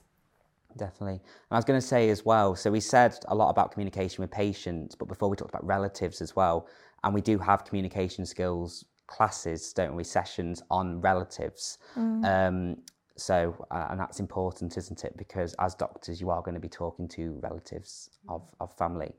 Definitely. 0.78 1.13
And 1.15 1.22
I 1.52 1.56
was 1.56 1.65
going 1.65 1.80
to 1.80 1.86
say 1.86 2.10
as 2.12 2.24
well, 2.24 2.56
so 2.56 2.70
we 2.70 2.80
said 2.80 3.17
a 3.30 3.36
lot 3.36 3.50
about 3.50 3.72
communication 3.72 4.22
with 4.22 4.30
patients, 4.30 4.93
but 4.93 5.08
before 5.08 5.28
we 5.28 5.36
talked 5.36 5.50
about 5.50 5.65
relatives 5.65 6.22
as 6.22 6.36
well. 6.36 6.67
And 7.04 7.15
we 7.15 7.22
do 7.22 7.39
have 7.39 7.65
communication 7.65 8.26
skills 8.28 8.86
classes, 9.08 9.74
don't 9.74 9.96
we, 9.96 10.04
sessions 10.04 10.62
on 10.70 11.02
relatives. 11.02 11.80
Mm. 11.96 12.26
Um, 12.26 12.78
so, 13.15 13.65
uh, 13.72 13.88
and 13.89 14.00
that's 14.00 14.20
important, 14.20 14.78
isn't 14.78 15.04
it? 15.04 15.17
Because 15.17 15.56
as 15.60 15.74
doctors, 15.74 16.22
you 16.22 16.30
are 16.30 16.41
going 16.41 16.54
to 16.54 16.62
be 16.62 16.70
talking 16.70 17.08
to 17.10 17.39
relatives 17.41 18.12
of, 18.30 18.43
of 18.60 18.72
family. 18.78 19.12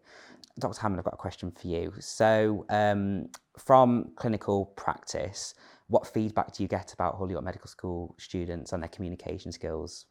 Dr. 0.58 0.80
Hammond, 0.80 1.00
I've 1.00 1.04
got 1.04 1.14
a 1.14 1.16
question 1.16 1.50
for 1.50 1.66
you. 1.66 1.92
So, 1.98 2.64
um, 2.68 3.28
from 3.58 4.12
clinical 4.16 4.66
practice, 4.76 5.54
what 5.88 6.06
feedback 6.06 6.52
do 6.52 6.62
you 6.62 6.68
get 6.68 6.92
about 6.92 7.16
Hull 7.16 7.28
Medical 7.42 7.68
School 7.68 8.14
students 8.18 8.72
and 8.72 8.82
their 8.82 8.88
communication 8.88 9.52
skills? 9.52 10.06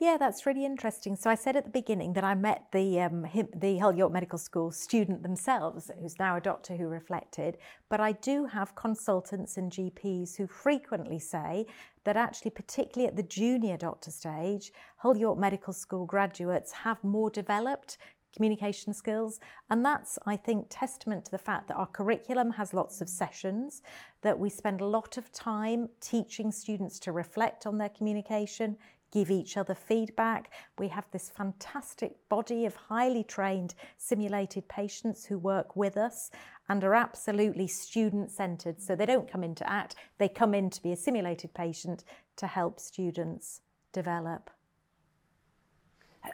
Yeah, 0.00 0.16
that's 0.18 0.44
really 0.44 0.64
interesting. 0.64 1.14
So 1.14 1.30
I 1.30 1.36
said 1.36 1.56
at 1.56 1.64
the 1.64 1.70
beginning 1.70 2.14
that 2.14 2.24
I 2.24 2.34
met 2.34 2.64
the 2.72 3.00
um, 3.00 3.26
the 3.54 3.78
Hull 3.78 3.94
York 3.94 4.12
Medical 4.12 4.38
School 4.38 4.72
student 4.72 5.22
themselves, 5.22 5.88
who's 6.00 6.18
now 6.18 6.36
a 6.36 6.40
doctor 6.40 6.76
who 6.76 6.88
reflected. 6.88 7.58
But 7.88 8.00
I 8.00 8.12
do 8.12 8.46
have 8.46 8.74
consultants 8.74 9.56
and 9.56 9.70
GPs 9.70 10.36
who 10.36 10.48
frequently 10.48 11.20
say 11.20 11.66
that 12.04 12.16
actually, 12.16 12.50
particularly 12.50 13.08
at 13.08 13.16
the 13.16 13.22
junior 13.22 13.76
doctor 13.76 14.10
stage, 14.10 14.72
Hull 14.96 15.16
York 15.16 15.38
Medical 15.38 15.72
School 15.72 16.06
graduates 16.06 16.72
have 16.72 17.02
more 17.04 17.30
developed 17.30 17.96
communication 18.34 18.92
skills. 18.92 19.38
And 19.70 19.84
that's, 19.84 20.18
I 20.26 20.36
think, 20.36 20.66
testament 20.68 21.24
to 21.26 21.30
the 21.30 21.38
fact 21.38 21.68
that 21.68 21.76
our 21.76 21.86
curriculum 21.86 22.50
has 22.50 22.74
lots 22.74 23.00
of 23.00 23.08
sessions, 23.08 23.80
that 24.22 24.38
we 24.38 24.50
spend 24.50 24.80
a 24.80 24.86
lot 24.86 25.16
of 25.16 25.30
time 25.30 25.88
teaching 26.00 26.50
students 26.50 26.98
to 27.00 27.12
reflect 27.12 27.64
on 27.64 27.78
their 27.78 27.90
communication, 27.90 28.76
give 29.14 29.30
each 29.30 29.56
other 29.56 29.74
feedback. 29.74 30.50
We 30.76 30.88
have 30.88 31.04
this 31.12 31.30
fantastic 31.30 32.16
body 32.28 32.66
of 32.66 32.74
highly 32.74 33.22
trained 33.22 33.74
simulated 33.96 34.68
patients 34.68 35.24
who 35.24 35.38
work 35.38 35.76
with 35.76 35.96
us 35.96 36.32
and 36.68 36.82
are 36.82 36.94
absolutely 36.94 37.68
student 37.68 38.32
centred. 38.32 38.82
So 38.82 38.96
they 38.96 39.06
don't 39.06 39.30
come 39.30 39.44
in 39.44 39.54
to 39.54 39.70
act, 39.70 39.94
they 40.18 40.28
come 40.28 40.52
in 40.52 40.68
to 40.70 40.82
be 40.82 40.92
a 40.92 40.96
simulated 40.96 41.54
patient 41.54 42.02
to 42.36 42.48
help 42.48 42.80
students 42.80 43.60
develop. 43.92 44.50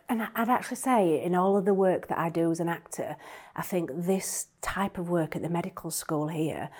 And 0.08 0.22
I'd 0.34 0.48
actually 0.48 0.76
say, 0.76 1.22
in 1.22 1.34
all 1.34 1.56
of 1.56 1.64
the 1.64 1.74
work 1.74 2.06
that 2.08 2.18
I 2.18 2.30
do 2.30 2.50
as 2.50 2.60
an 2.60 2.68
actor, 2.68 3.16
I 3.56 3.62
think 3.62 3.90
this 3.92 4.46
type 4.62 4.98
of 4.98 5.10
work 5.10 5.34
at 5.34 5.42
the 5.42 5.48
medical 5.50 5.90
school 5.90 6.28
here 6.28 6.70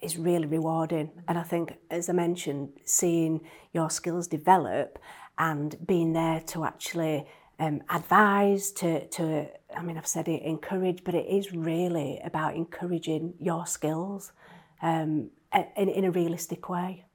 is 0.00 0.16
really 0.16 0.46
rewarding. 0.46 1.10
And 1.28 1.36
I 1.36 1.42
think, 1.42 1.74
as 1.90 2.08
I 2.08 2.12
mentioned, 2.12 2.70
seeing 2.84 3.40
your 3.72 3.90
skills 3.90 4.28
develop 4.28 4.98
and 5.40 5.74
being 5.86 6.12
there 6.12 6.40
to 6.48 6.64
actually 6.64 7.26
um, 7.58 7.82
advise, 7.88 8.70
to, 8.72 9.06
to, 9.08 9.48
I 9.74 9.82
mean, 9.82 9.96
I've 9.96 10.06
said 10.06 10.28
it, 10.28 10.42
encourage, 10.42 11.02
but 11.02 11.14
it 11.14 11.26
is 11.26 11.52
really 11.52 12.20
about 12.22 12.54
encouraging 12.54 13.32
your 13.40 13.66
skills 13.66 14.32
um, 14.82 15.30
in, 15.76 15.88
in 15.88 16.04
a 16.04 16.10
realistic 16.10 16.68
way. 16.68 17.06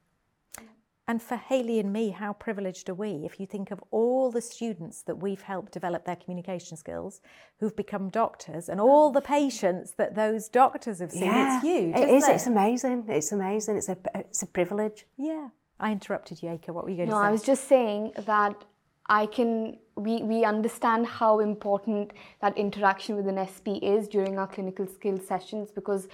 And 1.08 1.22
for 1.22 1.36
Hayley 1.36 1.78
and 1.78 1.92
me, 1.92 2.10
how 2.10 2.32
privileged 2.32 2.88
are 2.88 2.94
we 2.94 3.24
if 3.24 3.38
you 3.38 3.46
think 3.46 3.70
of 3.70 3.78
all 3.92 4.32
the 4.32 4.40
students 4.40 5.02
that 5.02 5.18
we've 5.18 5.42
helped 5.42 5.70
develop 5.70 6.04
their 6.04 6.16
communication 6.16 6.76
skills 6.76 7.20
who've 7.60 7.76
become 7.76 8.08
doctors 8.08 8.68
and 8.68 8.80
all 8.80 9.12
the 9.12 9.20
patients 9.20 9.92
that 9.98 10.16
those 10.16 10.48
doctors 10.48 10.98
have 10.98 11.12
seen? 11.12 11.26
Yeah, 11.26 11.56
it's 11.56 11.64
huge. 11.64 11.94
It 11.94 12.08
is. 12.08 12.28
It? 12.28 12.34
It's 12.34 12.48
amazing. 12.48 13.04
It's 13.08 13.30
amazing. 13.30 13.76
It's 13.76 13.88
a, 13.88 13.96
it's 14.16 14.42
a 14.42 14.46
privilege. 14.46 15.06
Yeah. 15.16 15.50
I 15.78 15.92
interrupted 15.92 16.42
you, 16.42 16.48
Eka. 16.50 16.70
What 16.70 16.84
were 16.84 16.90
you 16.90 16.96
going 16.96 17.08
no, 17.08 17.16
to 17.16 17.18
say? 17.18 17.22
No, 17.22 17.28
I 17.28 17.30
was 17.30 17.42
just 17.42 17.68
saying 17.68 18.12
that 18.26 18.64
I 19.08 19.26
can 19.26 19.78
we, 19.96 20.22
we 20.22 20.44
understand 20.44 21.06
how 21.06 21.40
important 21.40 22.12
that 22.42 22.56
interaction 22.58 23.16
with 23.16 23.26
an 23.26 23.46
SP 23.48 23.80
is 23.82 24.08
during 24.08 24.38
our 24.38 24.46
clinical 24.46 24.86
skills 24.86 25.26
sessions 25.26 25.70
because 25.70 26.08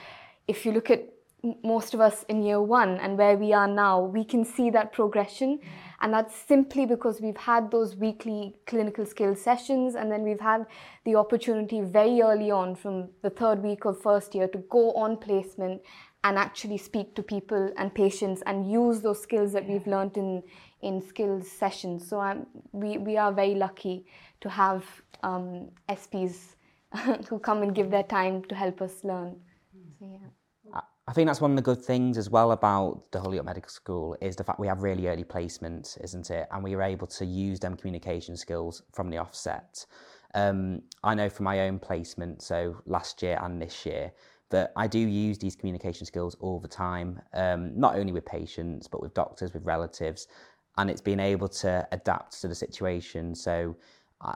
if 0.47 0.65
you 0.65 0.73
look 0.73 0.91
at 0.91 1.09
most 1.65 1.93
of 1.93 2.01
us 2.01 2.25
in 2.29 2.43
year 2.43 2.63
one 2.63 2.99
and 3.01 3.19
where 3.19 3.37
we 3.37 3.53
are 3.53 3.67
now, 3.67 4.01
we 4.01 4.25
can 4.25 4.45
see 4.45 4.71
that 4.71 4.93
progression. 4.93 5.59
And 6.01 6.13
that's 6.13 6.37
simply 6.37 6.87
because 6.87 7.21
we've 7.21 7.37
had 7.37 7.71
those 7.71 7.97
weekly 7.97 8.55
clinical 8.67 9.05
skills 9.07 9.41
sessions 9.41 9.97
and 9.97 10.11
then 10.11 10.23
we've 10.23 10.41
had 10.41 10.67
the 11.05 11.17
opportunity 11.17 11.81
very 11.81 12.23
early 12.23 12.51
on 12.51 12.77
from 12.77 13.09
the 13.23 13.31
third 13.31 13.63
week 13.63 13.85
of 13.85 14.01
first 14.01 14.35
year 14.35 14.47
to 14.49 14.59
go 14.71 14.93
on 14.93 15.17
placement 15.17 15.83
and 16.25 16.39
actually 16.39 16.79
speak 16.79 17.15
to 17.17 17.23
people 17.23 17.73
and 17.77 17.95
patients 17.95 18.43
and 18.47 18.71
use 18.71 19.01
those 19.01 19.21
skills 19.21 19.53
that 19.53 19.69
we've 19.69 19.87
learned 19.87 20.17
in, 20.17 20.43
in 20.81 21.03
skills 21.03 21.51
sessions. 21.51 22.09
So 22.09 22.21
I'm, 22.21 22.47
we, 22.73 22.99
we 22.99 23.17
are 23.17 23.33
very 23.33 23.55
lucky 23.55 24.07
to 24.41 24.49
have 24.49 24.85
um, 25.23 25.71
SPs 25.89 26.55
who 27.29 27.39
come 27.39 27.63
and 27.63 27.75
give 27.75 27.91
their 27.91 28.05
time 28.05 28.45
to 28.45 28.55
help 28.55 28.81
us 28.81 29.03
learn. 29.03 29.37
So, 29.99 30.07
yeah. 30.11 30.29
I 31.09 31.13
think 31.13 31.27
that's 31.27 31.41
one 31.41 31.51
of 31.51 31.57
the 31.57 31.63
good 31.63 31.85
things 31.85 32.17
as 32.17 32.31
well 32.31 32.53
about 32.53 33.11
the 33.11 33.21
Hull 33.21 33.35
York 33.35 33.45
Medical 33.45 33.69
School 33.69 34.17
is 34.21 34.37
the 34.37 34.45
fact 34.45 34.61
we 34.61 34.69
have 34.69 34.83
really 34.83 35.09
early 35.09 35.25
placement, 35.25 35.99
isn't 36.01 36.31
it? 36.31 36.47
And 36.53 36.63
we 36.63 36.75
are 36.75 36.83
able 36.83 37.09
to 37.09 37.27
use 37.27 37.59
them 37.59 37.77
communication 37.77 38.37
skills 38.37 38.83
from 38.93 39.11
the 39.11 39.19
offset. 39.19 39.85
Um, 40.35 40.83
I 41.03 41.15
know 41.15 41.29
from 41.29 41.45
my 41.45 41.67
own 41.67 41.81
placement, 41.81 42.41
so 42.41 42.81
last 42.87 43.21
year 43.21 43.39
and 43.43 43.61
this 43.61 43.85
year, 43.85 44.13
that 44.53 44.73
I 44.77 44.87
do 44.87 44.99
use 44.99 45.37
these 45.39 45.57
communication 45.57 46.07
skills 46.07 46.37
all 46.41 46.59
the 46.61 46.69
time, 46.69 47.21
um, 47.35 47.79
not 47.79 47.97
only 47.97 48.13
with 48.13 48.25
patients, 48.25 48.87
but 48.87 49.03
with 49.03 49.13
doctors, 49.13 49.53
with 49.53 49.65
relatives. 49.65 50.29
And 50.79 50.89
it's 50.89 51.03
being 51.03 51.21
able 51.21 51.49
to 51.49 51.87
adapt 51.93 52.41
to 52.41 52.49
the 52.49 52.55
situation. 52.55 53.35
So 53.35 53.77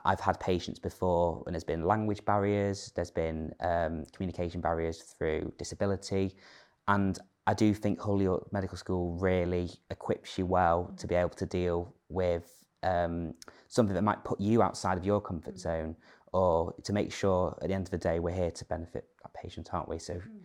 I've 0.05 0.21
had 0.21 0.41
patients 0.41 0.79
before 0.79 1.41
when 1.45 1.53
there's 1.53 1.65
been 1.65 1.85
language 1.85 2.25
barriers, 2.25 2.93
there's 2.97 3.11
been 3.11 3.53
um, 3.61 4.05
communication 4.13 4.61
barriers 4.61 4.99
through 5.17 5.53
disability, 5.59 6.35
and 6.89 7.19
I 7.47 7.55
do 7.55 7.73
think 7.73 8.01
Hull 8.01 8.21
York 8.21 8.53
Medical 8.53 8.77
School 8.77 9.17
really 9.21 9.71
equips 9.91 10.37
you 10.39 10.47
well 10.47 10.93
to 10.97 11.07
be 11.07 11.15
able 11.15 11.31
to 11.31 11.47
deal 11.47 11.95
with 12.09 12.51
um, 12.83 13.35
something 13.69 13.95
that 13.95 14.03
might 14.03 14.25
put 14.25 14.41
you 14.41 14.63
outside 14.63 14.99
of 14.99 15.05
your 15.05 15.21
comfort 15.21 15.59
zone, 15.59 15.95
or 16.37 16.75
to 16.83 16.92
make 16.92 17.11
sure 17.12 17.59
at 17.62 17.68
the 17.68 17.75
end 17.75 17.87
of 17.87 17.90
the 17.90 17.99
day 17.99 18.18
we're 18.18 18.35
here 18.35 18.51
to 18.51 18.64
benefit 18.66 19.05
our 19.25 19.31
patients, 19.42 19.70
aren't 19.72 19.88
we? 19.88 19.99
So, 19.99 20.14
hmm. 20.14 20.37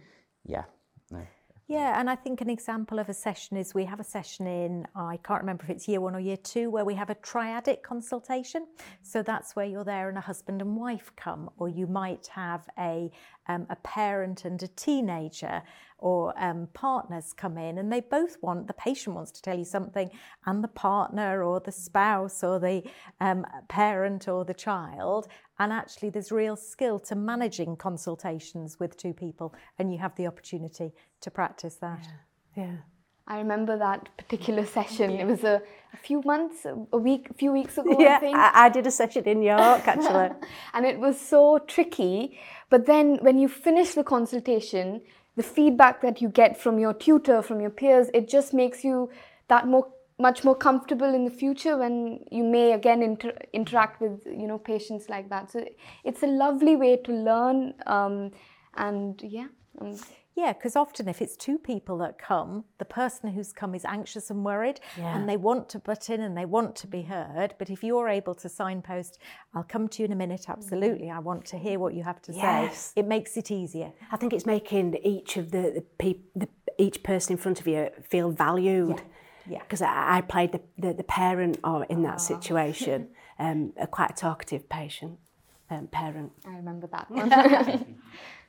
yeah, 0.45 0.63
no. 1.11 1.25
Yeah, 1.67 1.99
and 1.99 2.09
I 2.09 2.15
think 2.15 2.41
an 2.41 2.49
example 2.49 2.99
of 2.99 3.07
a 3.07 3.13
session 3.13 3.55
is 3.55 3.73
we 3.73 3.85
have 3.85 4.01
a 4.01 4.03
session 4.03 4.45
in, 4.45 4.85
I 4.93 5.17
can't 5.23 5.41
remember 5.41 5.63
if 5.63 5.69
it's 5.69 5.87
year 5.87 6.01
one 6.01 6.15
or 6.15 6.19
year 6.19 6.35
two, 6.35 6.69
where 6.69 6.83
we 6.83 6.95
have 6.95 7.09
a 7.09 7.15
triadic 7.15 7.81
consultation. 7.81 8.67
So 9.03 9.23
that's 9.23 9.55
where 9.55 9.65
you're 9.65 9.85
there 9.85 10.09
and 10.09 10.17
a 10.17 10.21
husband 10.21 10.61
and 10.61 10.75
wife 10.75 11.11
come, 11.15 11.49
or 11.57 11.69
you 11.69 11.87
might 11.87 12.27
have 12.27 12.67
a, 12.77 13.09
um, 13.51 13.67
a 13.69 13.75
parent 13.77 14.45
and 14.45 14.61
a 14.63 14.67
teenager 14.67 15.61
or 15.97 16.33
um, 16.37 16.67
partners 16.73 17.31
come 17.31 17.57
in 17.57 17.77
and 17.77 17.91
they 17.91 18.01
both 18.01 18.37
want, 18.41 18.67
the 18.67 18.73
patient 18.73 19.15
wants 19.15 19.31
to 19.31 19.41
tell 19.41 19.57
you 19.57 19.65
something, 19.65 20.09
and 20.45 20.63
the 20.63 20.67
partner 20.67 21.43
or 21.43 21.59
the 21.59 21.71
spouse 21.71 22.43
or 22.43 22.59
the 22.59 22.83
um, 23.19 23.45
parent 23.69 24.27
or 24.27 24.43
the 24.43 24.53
child. 24.53 25.27
And 25.59 25.71
actually, 25.71 26.09
there's 26.09 26.31
real 26.31 26.55
skill 26.55 26.99
to 27.01 27.15
managing 27.15 27.75
consultations 27.75 28.79
with 28.79 28.97
two 28.97 29.13
people, 29.13 29.53
and 29.77 29.93
you 29.93 29.99
have 29.99 30.15
the 30.15 30.27
opportunity 30.27 30.91
to 31.21 31.29
practice 31.29 31.75
that. 31.75 32.07
Yeah. 32.55 32.63
yeah. 32.63 32.77
I 33.31 33.37
remember 33.37 33.77
that 33.77 34.09
particular 34.17 34.65
session. 34.65 35.11
It 35.11 35.25
was 35.25 35.45
a, 35.45 35.61
a 35.93 35.97
few 35.97 36.21
months, 36.25 36.65
a 36.65 36.97
week, 36.97 37.29
a 37.29 37.33
few 37.33 37.53
weeks 37.53 37.77
ago. 37.77 37.95
Yeah, 37.97 38.17
I 38.17 38.19
think. 38.19 38.35
I, 38.35 38.51
I 38.65 38.69
did 38.69 38.85
a 38.85 38.91
session 38.91 39.23
in 39.23 39.41
York 39.41 39.87
actually, 39.87 40.31
and 40.73 40.85
it 40.85 40.99
was 40.99 41.17
so 41.17 41.59
tricky. 41.59 42.37
But 42.69 42.87
then, 42.87 43.19
when 43.21 43.39
you 43.39 43.47
finish 43.47 43.93
the 43.93 44.03
consultation, 44.03 45.01
the 45.37 45.43
feedback 45.43 46.01
that 46.01 46.21
you 46.21 46.27
get 46.27 46.59
from 46.59 46.77
your 46.77 46.93
tutor, 46.93 47.41
from 47.41 47.61
your 47.61 47.69
peers, 47.69 48.09
it 48.13 48.27
just 48.27 48.53
makes 48.53 48.83
you 48.83 49.09
that 49.47 49.65
more 49.65 49.87
much 50.19 50.43
more 50.43 50.55
comfortable 50.67 51.15
in 51.15 51.23
the 51.23 51.31
future 51.31 51.77
when 51.77 52.25
you 52.31 52.43
may 52.43 52.73
again 52.73 53.01
inter- 53.01 53.37
interact 53.53 54.01
with 54.01 54.25
you 54.25 54.45
know 54.45 54.57
patients 54.57 55.07
like 55.07 55.29
that. 55.29 55.49
So 55.49 55.65
it's 56.03 56.21
a 56.21 56.27
lovely 56.27 56.75
way 56.75 56.97
to 56.97 57.13
learn, 57.13 57.75
um, 57.87 58.31
and 58.75 59.21
yeah. 59.23 59.47
Um, 59.79 59.97
yeah, 60.35 60.53
because 60.53 60.75
often 60.75 61.07
if 61.09 61.21
it's 61.21 61.35
two 61.35 61.57
people 61.57 61.97
that 61.99 62.17
come, 62.17 62.63
the 62.77 62.85
person 62.85 63.31
who's 63.31 63.51
come 63.51 63.75
is 63.75 63.83
anxious 63.85 64.29
and 64.29 64.45
worried 64.45 64.79
Yeah. 64.97 65.15
and 65.15 65.27
they 65.27 65.37
want 65.37 65.67
to 65.69 65.79
butt 65.79 66.09
in 66.09 66.21
and 66.21 66.37
they 66.37 66.45
want 66.45 66.75
to 66.77 66.87
be 66.87 67.01
heard. 67.01 67.53
But 67.59 67.69
if 67.69 67.83
you're 67.83 68.07
able 68.07 68.33
to 68.35 68.47
signpost, 68.49 69.19
I'll 69.53 69.63
come 69.63 69.87
to 69.89 70.01
you 70.01 70.05
in 70.05 70.11
a 70.11 70.15
minute, 70.15 70.49
absolutely, 70.49 71.09
I 71.11 71.19
want 71.19 71.45
to 71.47 71.57
hear 71.57 71.77
what 71.79 71.93
you 71.93 72.03
have 72.03 72.21
to 72.23 72.33
Yes. 72.33 72.93
say, 72.95 73.01
it 73.01 73.05
makes 73.07 73.35
it 73.35 73.51
easier. 73.51 73.91
I 74.11 74.17
think 74.17 74.31
it's 74.33 74.45
making 74.45 74.95
each 75.03 75.35
of 75.37 75.51
the, 75.51 75.63
the, 75.75 75.83
peop, 75.99 76.29
the 76.35 76.47
each 76.77 77.03
person 77.03 77.33
in 77.33 77.37
front 77.37 77.59
of 77.59 77.67
you 77.67 77.89
feel 78.09 78.31
valued. 78.31 79.01
Yeah. 79.45 79.59
Because 79.59 79.81
I, 79.81 80.17
I 80.17 80.21
played 80.21 80.51
the, 80.53 80.61
the, 80.77 80.93
the 80.93 81.03
parent 81.03 81.59
or 81.63 81.83
in 81.85 82.03
that 82.03 82.21
situation, 82.21 83.09
um, 83.39 83.73
a 83.77 83.85
quite 83.87 84.11
a 84.11 84.13
talkative 84.13 84.69
patient, 84.69 85.19
um, 85.69 85.87
parent. 85.87 86.31
I 86.45 86.55
remember 86.55 86.87
that 86.87 87.11
one. 87.11 87.29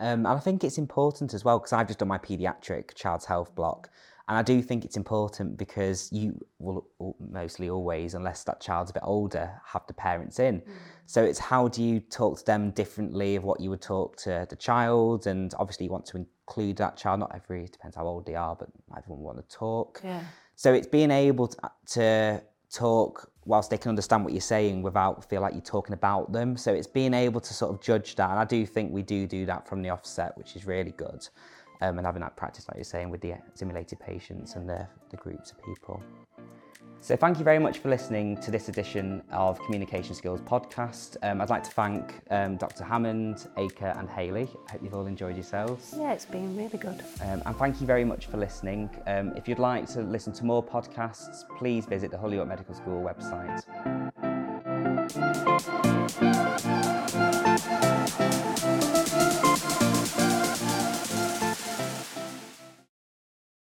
Um, 0.00 0.26
and 0.26 0.28
I 0.28 0.38
think 0.38 0.64
it's 0.64 0.78
important 0.78 1.34
as 1.34 1.44
well 1.44 1.58
because 1.58 1.72
I've 1.72 1.86
just 1.86 1.98
done 1.98 2.08
my 2.08 2.18
paediatric 2.18 2.94
child's 2.94 3.26
health 3.26 3.54
block. 3.54 3.90
And 4.28 4.38
I 4.38 4.42
do 4.42 4.62
think 4.62 4.84
it's 4.84 4.96
important 4.96 5.58
because 5.58 6.08
you 6.12 6.40
will 6.60 6.86
mostly 7.18 7.68
always, 7.68 8.14
unless 8.14 8.44
that 8.44 8.60
child's 8.60 8.90
a 8.92 8.94
bit 8.94 9.02
older, 9.04 9.60
have 9.66 9.82
the 9.88 9.92
parents 9.92 10.38
in. 10.38 10.62
So 11.06 11.24
it's 11.24 11.40
how 11.40 11.66
do 11.66 11.82
you 11.82 11.98
talk 11.98 12.38
to 12.38 12.44
them 12.44 12.70
differently 12.70 13.34
of 13.34 13.42
what 13.42 13.58
you 13.58 13.70
would 13.70 13.82
talk 13.82 14.16
to 14.18 14.46
the 14.48 14.54
child? 14.54 15.26
And 15.26 15.52
obviously, 15.58 15.86
you 15.86 15.92
want 15.92 16.06
to 16.06 16.18
include 16.18 16.76
that 16.76 16.96
child. 16.96 17.18
Not 17.18 17.32
every, 17.34 17.64
it 17.64 17.72
depends 17.72 17.96
how 17.96 18.06
old 18.06 18.24
they 18.24 18.36
are, 18.36 18.54
but 18.54 18.68
everyone 18.96 19.24
want 19.24 19.38
to 19.38 19.56
talk. 19.56 20.00
Yeah. 20.04 20.22
So 20.54 20.72
it's 20.72 20.86
being 20.86 21.10
able 21.10 21.48
to, 21.48 21.70
to 21.94 22.42
talk 22.72 23.30
whilst 23.44 23.70
they 23.70 23.78
can 23.78 23.88
understand 23.88 24.24
what 24.24 24.32
you're 24.32 24.40
saying 24.40 24.82
without 24.82 25.28
feel 25.28 25.40
like 25.40 25.54
you're 25.54 25.62
talking 25.62 25.92
about 25.92 26.32
them. 26.32 26.56
So 26.56 26.72
it's 26.72 26.86
being 26.86 27.14
able 27.14 27.40
to 27.40 27.54
sort 27.54 27.74
of 27.74 27.80
judge 27.80 28.14
that. 28.16 28.30
And 28.30 28.38
I 28.38 28.44
do 28.44 28.64
think 28.64 28.92
we 28.92 29.02
do 29.02 29.26
do 29.26 29.46
that 29.46 29.66
from 29.66 29.82
the 29.82 29.90
offset, 29.90 30.36
which 30.38 30.56
is 30.56 30.66
really 30.66 30.92
good. 30.92 31.26
Um, 31.82 31.96
and 31.98 32.06
having 32.06 32.20
that 32.20 32.36
practice, 32.36 32.68
like 32.68 32.76
you're 32.76 32.84
saying, 32.84 33.08
with 33.08 33.22
the 33.22 33.34
simulated 33.54 33.98
patients 33.98 34.54
and 34.54 34.68
the, 34.68 34.86
the 35.10 35.16
groups 35.16 35.50
of 35.50 35.64
people. 35.64 36.02
So 37.02 37.16
thank 37.16 37.38
you 37.38 37.44
very 37.44 37.58
much 37.58 37.78
for 37.78 37.88
listening 37.88 38.36
to 38.42 38.50
this 38.50 38.68
edition 38.68 39.22
of 39.32 39.58
Communication 39.60 40.14
Skills 40.14 40.40
Podcast. 40.42 41.16
Um, 41.22 41.40
I'd 41.40 41.48
like 41.48 41.64
to 41.64 41.70
thank 41.70 42.20
um, 42.30 42.56
Dr. 42.56 42.84
Hammond, 42.84 43.48
Eka 43.56 43.98
and 43.98 44.08
Hayley. 44.08 44.50
I 44.68 44.72
hope 44.72 44.82
you've 44.82 44.94
all 44.94 45.06
enjoyed 45.06 45.34
yourselves. 45.34 45.94
Yeah, 45.96 46.12
it's 46.12 46.26
been 46.26 46.54
really 46.56 46.76
good. 46.76 47.02
Um, 47.22 47.42
and 47.46 47.56
thank 47.56 47.80
you 47.80 47.86
very 47.86 48.04
much 48.04 48.26
for 48.26 48.36
listening. 48.36 48.90
Um, 49.06 49.32
if 49.34 49.48
you'd 49.48 49.58
like 49.58 49.86
to 49.94 50.02
listen 50.02 50.34
to 50.34 50.44
more 50.44 50.62
podcasts, 50.62 51.48
please 51.56 51.86
visit 51.86 52.10
the 52.10 52.18
Hull 52.18 52.34
York 52.34 52.48
Medical 52.48 52.74
School 52.74 53.02
website. 53.02 53.64